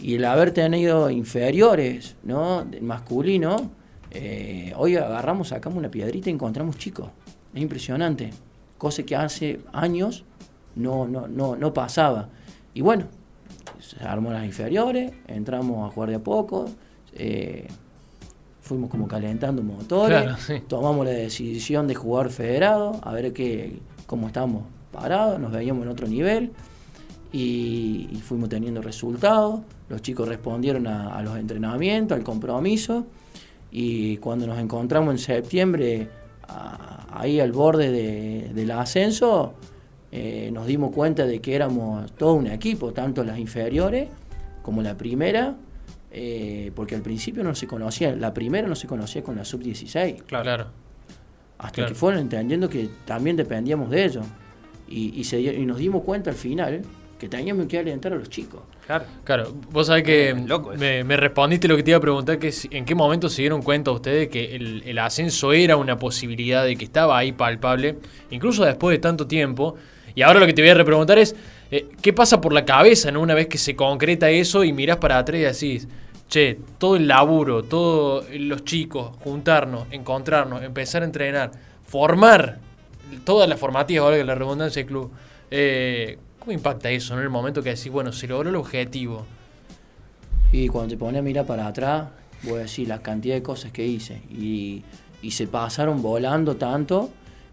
Y 0.00 0.14
el 0.14 0.24
haber 0.24 0.52
tenido 0.52 1.10
inferiores, 1.10 2.16
¿no? 2.22 2.66
Masculino, 2.80 3.70
eh, 4.10 4.72
hoy 4.76 4.96
agarramos, 4.96 5.48
sacamos 5.48 5.78
una 5.78 5.90
piedrita 5.90 6.30
y 6.30 6.32
encontramos 6.32 6.76
chicos. 6.76 7.08
Es 7.54 7.62
impresionante. 7.62 8.30
Cosa 8.78 9.02
que 9.02 9.14
hace 9.16 9.60
años 9.72 10.24
no, 10.74 11.06
no, 11.06 11.28
no, 11.28 11.56
no 11.56 11.72
pasaba. 11.72 12.28
Y 12.74 12.80
bueno, 12.80 13.06
se 13.78 14.02
armó 14.04 14.32
las 14.32 14.44
inferiores, 14.44 15.12
entramos 15.26 15.88
a 15.88 15.92
jugar 15.92 16.10
de 16.10 16.16
a 16.16 16.20
poco, 16.20 16.66
eh, 17.12 17.66
fuimos 18.60 18.90
como 18.90 19.08
calentando 19.08 19.62
motores, 19.62 20.30
tomamos 20.68 21.04
la 21.04 21.12
decisión 21.12 21.86
de 21.86 21.94
jugar 21.94 22.30
federado, 22.30 23.00
a 23.02 23.12
ver 23.12 23.32
qué, 23.32 23.80
cómo 24.06 24.28
estamos 24.28 24.64
parados, 24.92 25.38
nos 25.40 25.52
veíamos 25.52 25.84
en 25.84 25.88
otro 25.88 26.06
nivel 26.06 26.52
y, 27.32 28.20
fuimos 28.24 28.48
teniendo 28.48 28.80
resultados. 28.82 29.60
Los 29.88 30.02
chicos 30.02 30.28
respondieron 30.28 30.86
a 30.86 31.20
los 31.22 31.36
entrenamientos, 31.36 32.16
al 32.16 32.22
compromiso 32.22 33.06
y 33.70 34.16
cuando 34.18 34.46
nos 34.46 34.58
encontramos 34.58 35.12
en 35.12 35.18
septiembre 35.18 36.08
ahí 37.12 37.40
al 37.40 37.52
borde 37.52 37.90
del 38.52 38.70
ascenso, 38.72 39.54
eh, 40.12 40.50
nos 40.52 40.66
dimos 40.66 40.92
cuenta 40.92 41.24
de 41.24 41.40
que 41.40 41.54
éramos 41.54 42.12
todo 42.12 42.34
un 42.34 42.48
equipo, 42.48 42.92
tanto 42.92 43.22
las 43.22 43.38
inferiores 43.38 44.08
como 44.62 44.82
la 44.82 44.96
primera, 44.96 45.54
eh, 46.10 46.72
porque 46.74 46.96
al 46.96 47.02
principio 47.02 47.44
no 47.44 47.54
se 47.54 47.66
conocía, 47.68 48.14
la 48.16 48.34
primera 48.34 48.66
no 48.66 48.74
se 48.74 48.88
conocía 48.88 49.22
con 49.22 49.36
la 49.36 49.44
sub-16. 49.44 50.24
Claro. 50.24 50.66
Hasta 51.58 51.86
que 51.86 51.94
fueron 51.94 52.22
entendiendo 52.22 52.68
que 52.68 52.88
también 53.04 53.36
dependíamos 53.36 53.90
de 53.90 54.04
ellos. 54.04 54.26
Y, 54.88 55.22
y 55.22 55.66
nos 55.66 55.78
dimos 55.78 56.02
cuenta 56.02 56.30
al 56.30 56.36
final 56.36 56.82
que 57.20 57.28
teníamos 57.28 57.66
que 57.66 57.78
alentar 57.78 58.14
a 58.14 58.16
los 58.16 58.30
chicos. 58.30 58.62
Claro. 58.86 59.04
Claro, 59.24 59.54
vos 59.70 59.86
sabés 59.86 60.04
que 60.04 60.34
me, 60.34 61.16
respondiste 61.16 61.68
lo 61.68 61.76
que 61.76 61.82
te 61.82 61.90
iba 61.90 61.98
a 61.98 62.00
preguntar, 62.00 62.38
que 62.38 62.48
es 62.48 62.66
en 62.70 62.86
qué 62.86 62.94
momento 62.94 63.28
se 63.28 63.42
dieron 63.42 63.62
cuenta 63.62 63.90
ustedes 63.90 64.28
que 64.28 64.56
el, 64.56 64.98
ascenso 64.98 65.52
era 65.52 65.76
una 65.76 65.98
posibilidad, 65.98 66.64
de 66.64 66.76
que 66.76 66.84
estaba 66.86 67.18
ahí 67.18 67.32
palpable, 67.32 67.98
incluso 68.30 68.64
después 68.64 68.94
de 68.96 69.00
tanto 69.00 69.26
tiempo. 69.26 69.76
Y 70.14 70.22
ahora 70.22 70.40
lo 70.40 70.46
que 70.46 70.54
te 70.54 70.62
voy 70.62 70.70
a 70.70 70.74
repreguntar 70.74 71.18
es, 71.18 71.36
eh, 71.70 71.88
¿qué 72.00 72.14
pasa 72.14 72.40
por 72.40 72.54
la 72.54 72.64
cabeza 72.64 73.16
una 73.16 73.34
vez 73.34 73.46
que 73.48 73.58
se 73.58 73.76
concreta 73.76 74.30
eso 74.30 74.64
y 74.64 74.72
mirás 74.72 74.96
para 74.96 75.18
atrás 75.18 75.38
y 75.38 75.68
decís, 75.68 75.88
che, 76.26 76.58
todo 76.78 76.96
el 76.96 77.06
laburo, 77.06 77.62
todos 77.62 78.24
los 78.32 78.64
chicos, 78.64 79.12
juntarnos, 79.20 79.86
encontrarnos, 79.90 80.62
empezar 80.62 81.02
a 81.02 81.04
entrenar, 81.04 81.50
formar 81.84 82.58
todas 83.24 83.48
las 83.48 83.60
formativas, 83.60 84.04
ahora 84.04 84.16
que 84.16 84.24
la 84.24 84.34
redundancia 84.34 84.80
del 84.80 84.88
club, 84.88 85.12
eh, 85.50 86.18
¿Cómo 86.40 86.52
impacta 86.52 86.90
eso 86.90 87.12
en 87.14 87.20
el 87.20 87.28
momento 87.28 87.62
que 87.62 87.68
decís, 87.68 87.92
bueno, 87.92 88.12
se 88.12 88.26
logró 88.26 88.48
el 88.48 88.56
objetivo? 88.56 89.26
Y 90.52 90.68
cuando 90.68 90.88
te 90.88 90.96
pones 90.96 91.20
a 91.20 91.22
mirar 91.22 91.44
para 91.44 91.66
atrás, 91.66 92.08
voy 92.42 92.60
a 92.60 92.62
decir 92.62 92.88
la 92.88 93.00
cantidad 93.00 93.34
de 93.34 93.42
cosas 93.42 93.70
que 93.72 93.86
hice. 93.86 94.22
Y, 94.30 94.82
se 95.30 95.46
pasaron 95.46 96.00
volando 96.00 96.56
tanto 96.56 97.10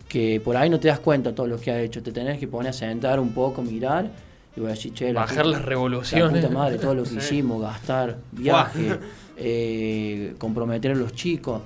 que 0.08 0.40
por 0.40 0.56
ahí 0.56 0.70
no 0.70 0.80
te 0.80 0.88
das 0.88 1.00
cuenta 1.00 1.32
de 1.32 1.36
todo 1.36 1.48
lo 1.48 1.60
que 1.60 1.70
has 1.70 1.80
hecho. 1.80 2.02
Te 2.02 2.14
tenés 2.14 2.40
que 2.40 2.48
poner 2.48 2.70
a 2.70 2.74
sentar 2.74 3.20
un 3.20 3.32
poco, 3.34 3.62
mirar 3.62 4.10
y 4.56 4.62
voy 4.62 4.70
a 4.70 4.74
decir, 4.74 4.94
che, 4.94 5.12
bajar 5.12 5.46
las 5.46 5.66
revoluciones. 5.66 6.42
La 6.42 6.50
madre, 6.50 6.78
todo 6.78 6.96
lo 6.96 7.04
que 7.04 7.16
hicimos, 7.18 7.62
gastar, 7.62 8.16
viaje, 8.32 8.98
eh, 9.38 10.34
comprometer 10.38 10.92
a 10.92 10.96
los 10.96 11.12
chicos. 11.12 11.62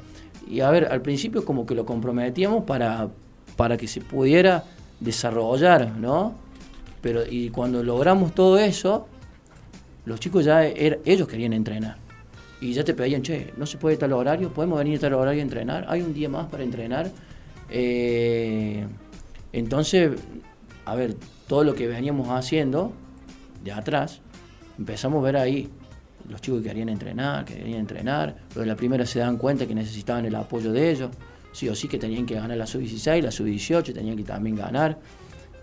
Y 0.49 0.62
a 0.62 0.71
ver, 0.71 0.86
al 0.86 1.03
principio 1.03 1.45
como 1.45 1.67
que 1.67 1.75
lo 1.75 1.86
comprometíamos 1.86 2.63
para, 2.63 3.10
para 3.55 3.77
que 3.77 3.88
se 3.88 4.01
pudiera 4.01 4.63
desarrollar, 4.99 5.91
¿no? 5.97 6.40
Pero 7.01 7.23
y 7.29 7.49
cuando 7.49 7.83
logramos 7.83 8.33
todo 8.33 8.57
eso, 8.57 9.07
los 10.05 10.19
chicos 10.19 10.45
ya 10.45 10.65
ellos 10.65 11.27
querían 11.27 11.53
entrenar. 11.53 11.97
Y 12.59 12.73
ya 12.73 12.83
te 12.83 12.93
pedían, 12.93 13.23
che, 13.23 13.53
no 13.57 13.65
se 13.65 13.77
puede 13.77 13.97
tal 13.97 14.13
horario, 14.13 14.53
podemos 14.53 14.77
venir 14.77 14.97
a 14.97 15.01
tal 15.01 15.15
horario 15.15 15.39
a 15.39 15.43
entrenar, 15.43 15.85
hay 15.87 16.01
un 16.01 16.13
día 16.13 16.29
más 16.29 16.47
para 16.47 16.63
entrenar. 16.63 17.09
Eh, 17.69 18.85
entonces, 19.51 20.11
a 20.85 20.95
ver, 20.95 21.15
todo 21.47 21.63
lo 21.63 21.73
que 21.73 21.87
veníamos 21.87 22.29
haciendo 22.29 22.93
de 23.63 23.71
atrás, 23.71 24.21
empezamos 24.77 25.19
a 25.19 25.25
ver 25.25 25.37
ahí 25.37 25.69
los 26.29 26.39
chicos 26.39 26.61
que 26.61 26.69
querían 26.69 26.89
entrenar, 26.89 27.45
que 27.45 27.55
querían 27.55 27.79
entrenar, 27.79 28.35
pero 28.49 28.61
de 28.61 28.67
la 28.67 28.75
primera 28.75 29.05
se 29.05 29.19
dan 29.19 29.37
cuenta 29.37 29.65
que 29.65 29.73
necesitaban 29.73 30.25
el 30.25 30.35
apoyo 30.35 30.71
de 30.71 30.91
ellos, 30.91 31.09
sí 31.51 31.67
o 31.67 31.75
sí 31.75 31.87
que 31.87 31.97
tenían 31.97 32.25
que 32.25 32.35
ganar 32.35 32.57
la 32.57 32.67
sub-16, 32.67 33.21
la 33.21 33.31
sub-18, 33.31 33.93
tenían 33.93 34.15
que 34.15 34.23
también 34.23 34.55
ganar. 34.55 34.99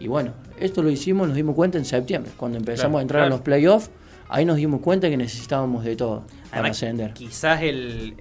Y 0.00 0.08
bueno, 0.08 0.32
esto 0.58 0.82
lo 0.82 0.90
hicimos, 0.90 1.26
nos 1.26 1.36
dimos 1.36 1.54
cuenta 1.54 1.78
en 1.78 1.84
septiembre, 1.84 2.32
cuando 2.36 2.58
empezamos 2.58 2.98
a 2.98 3.02
entrar 3.02 3.24
a 3.24 3.28
los 3.28 3.40
playoffs, 3.40 3.90
ahí 4.28 4.44
nos 4.44 4.56
dimos 4.56 4.80
cuenta 4.80 5.08
que 5.08 5.16
necesitábamos 5.16 5.84
de 5.84 5.96
todo 5.96 6.24
para 6.50 6.68
ascender. 6.68 7.12
Quizás 7.14 7.62
el, 7.62 8.14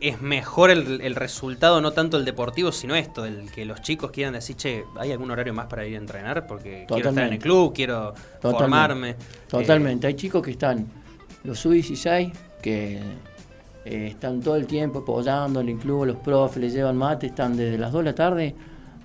es 0.00 0.20
mejor 0.20 0.70
el, 0.70 1.14
resultado, 1.14 1.80
no 1.80 1.92
tanto 1.92 2.16
el 2.16 2.24
deportivo, 2.24 2.70
sino 2.70 2.94
esto, 2.94 3.24
el 3.24 3.50
que 3.50 3.64
los 3.64 3.80
chicos 3.80 4.10
quieran 4.10 4.34
decir, 4.34 4.56
che, 4.56 4.84
¿hay 4.96 5.10
algún 5.10 5.30
horario 5.30 5.54
más 5.54 5.66
para 5.66 5.86
ir 5.86 5.94
a 5.94 5.98
entrenar? 5.98 6.46
Porque 6.46 6.84
quiero 6.86 7.08
estar 7.08 7.26
en 7.26 7.32
el 7.34 7.38
club, 7.38 7.72
quiero 7.74 8.14
formarme. 8.40 9.16
Totalmente, 9.48 10.06
hay 10.06 10.14
chicos 10.14 10.42
que 10.42 10.52
están, 10.52 10.86
los 11.44 11.58
sub-16, 11.58 12.32
que 12.62 13.00
eh, 13.84 14.08
están 14.08 14.40
todo 14.40 14.56
el 14.56 14.66
tiempo 14.66 15.00
apoyando 15.00 15.60
en 15.60 15.70
el 15.70 15.78
club, 15.78 16.04
los 16.04 16.16
profes 16.18 16.58
les 16.58 16.72
llevan 16.72 16.96
mate, 16.96 17.26
están 17.26 17.56
desde 17.56 17.78
las 17.78 17.92
2 17.92 18.00
de 18.00 18.10
la 18.10 18.14
tarde 18.14 18.54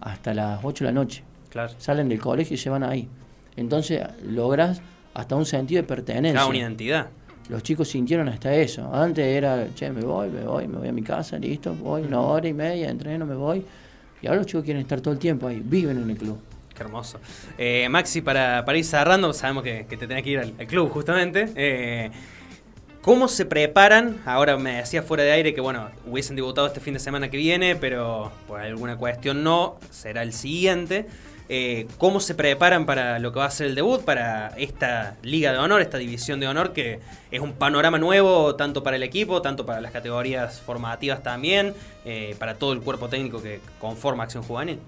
hasta 0.01 0.33
las 0.33 0.59
8 0.63 0.83
de 0.83 0.91
la 0.91 0.93
noche. 0.93 1.23
Salen 1.77 2.09
del 2.09 2.19
colegio 2.19 2.55
y 2.55 2.57
se 2.57 2.69
van 2.69 2.83
ahí. 2.83 3.07
Entonces 3.55 4.01
logras 4.23 4.81
hasta 5.13 5.35
un 5.35 5.45
sentido 5.45 5.81
de 5.81 5.87
pertenencia. 5.87 6.45
una 6.45 6.57
identidad. 6.57 7.09
Los 7.49 7.63
chicos 7.63 7.89
sintieron 7.89 8.29
hasta 8.29 8.53
eso. 8.53 8.93
Antes 8.93 9.25
era, 9.25 9.67
che, 9.75 9.91
me 9.91 10.01
voy, 10.01 10.29
me 10.29 10.43
voy, 10.43 10.67
me 10.67 10.77
voy 10.77 10.87
a 10.87 10.93
mi 10.93 11.01
casa, 11.01 11.37
listo, 11.37 11.75
voy 11.75 12.03
una 12.03 12.21
hora 12.21 12.47
y 12.47 12.53
media, 12.53 12.89
entreno, 12.89 13.25
me 13.25 13.35
voy. 13.35 13.65
Y 14.21 14.27
ahora 14.27 14.37
los 14.37 14.47
chicos 14.47 14.63
quieren 14.63 14.81
estar 14.81 15.01
todo 15.01 15.13
el 15.13 15.19
tiempo 15.19 15.47
ahí, 15.47 15.61
viven 15.63 15.97
en 15.97 16.09
el 16.09 16.17
club. 16.17 16.39
Qué 16.73 16.83
hermoso. 16.83 17.19
Eh, 17.57 17.89
Maxi, 17.89 18.21
para, 18.21 18.63
para 18.63 18.77
ir 18.77 18.85
cerrando, 18.85 19.33
sabemos 19.33 19.63
que, 19.63 19.83
te 19.83 19.97
tenés 19.97 20.23
que 20.23 20.29
ir 20.29 20.39
al, 20.39 20.53
club 20.67 20.89
justamente. 20.91 21.51
Eh, 21.55 22.11
¿Cómo 23.01 23.27
se 23.27 23.45
preparan? 23.45 24.21
Ahora 24.25 24.57
me 24.57 24.77
decía 24.77 25.01
fuera 25.01 25.23
de 25.23 25.31
aire 25.31 25.53
que, 25.53 25.59
bueno, 25.59 25.89
hubiesen 26.05 26.35
debutado 26.35 26.67
este 26.67 26.79
fin 26.79 26.93
de 26.93 26.99
semana 26.99 27.29
que 27.29 27.37
viene, 27.37 27.75
pero 27.75 28.31
por 28.47 28.61
alguna 28.61 28.95
cuestión 28.95 29.43
no, 29.43 29.79
será 29.89 30.21
el 30.21 30.33
siguiente. 30.33 31.07
Eh, 31.53 31.85
¿Cómo 31.97 32.21
se 32.21 32.33
preparan 32.33 32.85
para 32.85 33.19
lo 33.19 33.33
que 33.33 33.39
va 33.39 33.45
a 33.45 33.51
ser 33.51 33.67
el 33.67 33.75
debut, 33.75 34.01
para 34.01 34.49
esta 34.57 35.17
Liga 35.21 35.51
de 35.51 35.57
Honor, 35.57 35.81
esta 35.81 35.97
División 35.97 36.39
de 36.39 36.47
Honor, 36.47 36.71
que 36.71 37.01
es 37.29 37.41
un 37.41 37.53
panorama 37.53 37.97
nuevo 37.99 38.55
tanto 38.55 38.83
para 38.83 38.95
el 38.95 39.03
equipo, 39.03 39.41
tanto 39.41 39.65
para 39.65 39.81
las 39.81 39.91
categorías 39.91 40.61
formativas 40.61 41.21
también, 41.23 41.73
para 42.39 42.55
todo 42.55 42.71
el 42.71 42.79
cuerpo 42.79 43.09
técnico 43.09 43.41
que 43.41 43.59
conforma 43.79 44.23
Acción 44.23 44.43
Juvenil? 44.43 44.79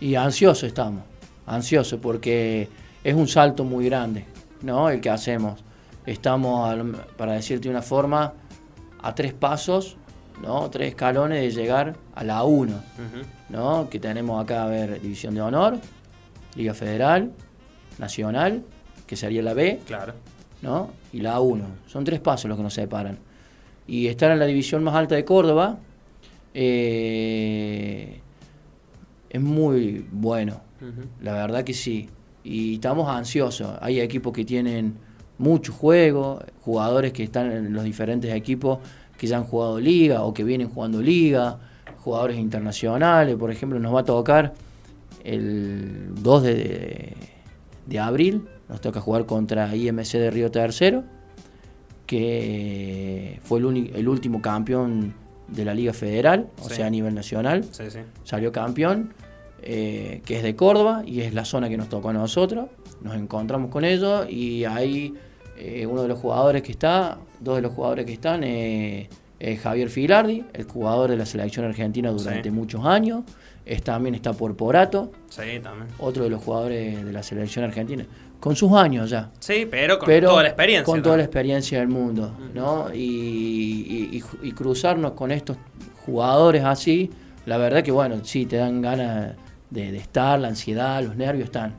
Y 0.00 0.14
ansioso 0.14 0.64
estamos 0.64 1.02
ansioso 1.46 2.00
porque 2.00 2.68
es 3.02 3.14
un 3.14 3.28
salto 3.28 3.64
muy 3.64 3.86
grande, 3.86 4.24
¿no? 4.62 4.88
El 4.88 5.00
que 5.00 5.10
hacemos. 5.10 5.62
Estamos, 6.06 6.76
para 7.16 7.32
decirte 7.32 7.68
una 7.68 7.82
forma, 7.82 8.32
a 9.00 9.14
tres 9.14 9.32
pasos, 9.32 9.96
¿no? 10.42 10.68
Tres 10.70 10.88
escalones 10.88 11.40
de 11.40 11.50
llegar 11.50 11.94
a 12.14 12.24
la 12.24 12.42
1, 12.42 12.82
¿no? 13.50 13.88
Que 13.88 14.00
tenemos 14.00 14.42
acá, 14.42 14.64
a 14.64 14.66
ver, 14.66 15.00
División 15.00 15.34
de 15.34 15.42
Honor, 15.42 15.78
Liga 16.54 16.74
Federal, 16.74 17.32
Nacional, 17.98 18.62
que 19.06 19.16
sería 19.16 19.42
la 19.42 19.54
B, 19.54 19.80
claro. 19.86 20.14
¿no? 20.62 20.90
Y 21.12 21.20
la 21.20 21.40
1. 21.40 21.64
Son 21.86 22.04
tres 22.04 22.20
pasos 22.20 22.48
los 22.48 22.56
que 22.56 22.62
nos 22.62 22.74
separan. 22.74 23.18
Y 23.86 24.06
estar 24.06 24.30
en 24.30 24.38
la 24.38 24.46
división 24.46 24.82
más 24.84 24.94
alta 24.94 25.14
de 25.14 25.24
Córdoba 25.24 25.78
eh, 26.54 28.20
es 29.28 29.40
muy 29.40 30.06
bueno, 30.10 30.60
la 31.20 31.32
verdad 31.32 31.64
que 31.64 31.74
sí. 31.74 32.08
Y 32.44 32.74
estamos 32.74 33.08
ansiosos. 33.08 33.76
Hay 33.80 34.00
equipos 34.00 34.32
que 34.32 34.44
tienen 34.44 34.94
mucho 35.38 35.72
juego, 35.72 36.42
jugadores 36.60 37.12
que 37.12 37.24
están 37.24 37.50
en 37.50 37.72
los 37.72 37.84
diferentes 37.84 38.32
equipos 38.34 38.78
que 39.16 39.26
ya 39.26 39.36
han 39.36 39.44
jugado 39.44 39.78
liga 39.78 40.22
o 40.22 40.34
que 40.34 40.42
vienen 40.42 40.68
jugando 40.68 41.00
liga, 41.00 41.58
jugadores 41.98 42.38
internacionales. 42.38 43.36
Por 43.36 43.50
ejemplo, 43.50 43.78
nos 43.78 43.94
va 43.94 44.00
a 44.00 44.04
tocar 44.04 44.52
el 45.24 46.14
2 46.22 46.42
de, 46.42 47.16
abril, 48.00 48.48
nos 48.68 48.80
toca 48.80 49.00
jugar 49.00 49.26
contra 49.26 49.74
IMC 49.74 50.12
de 50.12 50.30
Río 50.30 50.50
Tercero, 50.50 51.04
que 52.06 53.40
fue 53.42 53.60
el, 53.60 53.90
el 53.94 54.08
último 54.08 54.42
campeón 54.42 55.14
de 55.48 55.64
la 55.64 55.74
Liga 55.74 55.92
Federal, 55.92 56.48
o 56.60 56.68
sea, 56.68 56.86
a 56.86 56.90
nivel 56.90 57.14
nacional. 57.14 57.64
Salió 58.24 58.52
campeón 58.52 59.12
eh, 59.64 60.22
que 60.24 60.38
es 60.38 60.42
de 60.42 60.56
Córdoba 60.56 61.04
y 61.06 61.20
es 61.20 61.34
la 61.34 61.44
zona 61.44 61.68
que 61.68 61.76
nos 61.76 61.88
tocó 61.88 62.08
a 62.08 62.12
nosotros. 62.12 62.68
Nos 63.00 63.14
encontramos 63.14 63.70
con 63.70 63.84
ellos 63.84 64.26
y 64.28 64.64
ahí 64.64 65.14
eh, 65.56 65.86
uno 65.86 66.02
de 66.02 66.08
los 66.08 66.18
jugadores 66.18 66.62
que 66.62 66.72
está, 66.72 67.18
dos 67.38 67.56
de 67.56 67.62
los 67.62 67.72
jugadores 67.72 68.04
que 68.04 68.12
están, 68.12 68.42
eh, 68.42 69.08
es 69.38 69.60
Javier 69.60 69.88
Filardi, 69.88 70.44
el 70.52 70.64
jugador 70.64 71.10
de 71.10 71.16
la 71.16 71.26
selección 71.26 71.64
argentina 71.64 72.10
durante 72.10 72.50
muchos 72.50 72.84
años. 72.84 73.22
Es, 73.64 73.82
también 73.82 74.14
está 74.14 74.32
por 74.32 74.56
Porato, 74.56 75.12
otro 75.98 76.24
de 76.24 76.30
los 76.30 76.42
jugadores 76.42 77.04
de 77.04 77.12
la 77.12 77.22
selección 77.22 77.64
argentina, 77.64 78.04
con 78.40 78.56
sus 78.56 78.72
años 78.72 79.10
ya. 79.10 79.30
Sí, 79.38 79.66
pero 79.70 79.98
con 79.98 80.08
toda 80.20 80.42
la 80.42 80.48
experiencia. 80.48 80.84
Con 80.84 81.02
toda 81.02 81.16
la 81.16 81.22
experiencia 81.22 81.78
del 81.78 81.88
mundo, 81.88 82.36
¿no? 82.54 82.88
y 82.92 84.20
cruzarnos 84.54 85.12
con 85.12 85.30
estos 85.30 85.56
jugadores 86.04 86.64
así, 86.64 87.10
la 87.46 87.56
verdad 87.58 87.82
que 87.82 87.90
bueno, 87.90 88.24
sí, 88.24 88.46
te 88.46 88.56
dan 88.56 88.80
ganas 88.80 89.34
de, 89.70 89.96
estar, 89.96 90.38
la 90.38 90.48
ansiedad, 90.48 91.02
los 91.02 91.16
nervios 91.16 91.46
están. 91.46 91.74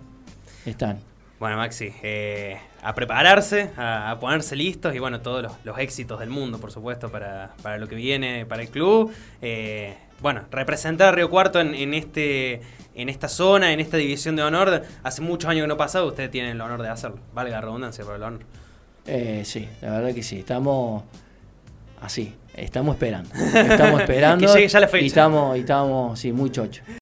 Están. 0.65 0.99
Bueno, 1.39 1.57
Maxi, 1.57 1.93
eh, 2.03 2.57
a 2.81 2.93
prepararse, 2.93 3.71
a, 3.77 4.17
ponerse 4.19 4.55
listos 4.55 4.93
y 4.95 4.99
bueno, 4.99 5.21
todos 5.21 5.57
los, 5.63 5.79
éxitos 5.79 6.19
del 6.19 6.29
mundo, 6.29 6.59
por 6.59 6.71
supuesto, 6.71 7.09
para, 7.09 7.53
lo 7.77 7.87
que 7.87 7.95
viene 7.95 8.45
para 8.45 8.61
el 8.61 8.69
club. 8.69 9.11
Eh, 9.41 9.95
bueno, 10.21 10.43
representar 10.51 11.09
a 11.09 11.11
Río 11.11 11.29
Cuarto 11.29 11.59
en, 11.59 11.93
este, 11.93 12.61
en 12.95 13.09
esta 13.09 13.27
zona, 13.27 13.73
en 13.73 13.79
esta 13.79 13.97
división 13.97 14.35
de 14.35 14.43
honor, 14.43 14.83
hace 15.03 15.21
muchos 15.21 15.49
años 15.49 15.63
que 15.63 15.67
no 15.67 15.77
pasado, 15.77 16.07
ustedes 16.07 16.31
tienen 16.31 16.51
el 16.51 16.61
honor 16.61 16.81
de 16.81 16.89
hacerlo. 16.89 17.19
Valga 17.33 17.55
la 17.55 17.61
redundancia 17.61 18.05
por 18.05 18.15
el 18.15 18.23
honor. 18.23 18.41
Eh, 19.05 19.41
sí, 19.45 19.67
la 19.81 19.91
verdad 19.91 20.13
que 20.13 20.23
sí, 20.23 20.39
estamos 20.39 21.03
así, 22.01 22.33
estamos 22.55 22.95
esperando. 22.95 23.29
Estamos 23.35 24.01
esperando. 24.01 24.47
que 24.47 24.53
llegue 24.53 24.67
ya 24.67 24.79
la 24.79 24.87
fecha. 24.87 25.03
Y 25.03 25.07
estamos, 25.07 25.57
y 25.57 25.59
estamos 25.61 26.19
sí, 26.19 26.31
muy 26.31 26.49
chocho. 26.51 26.83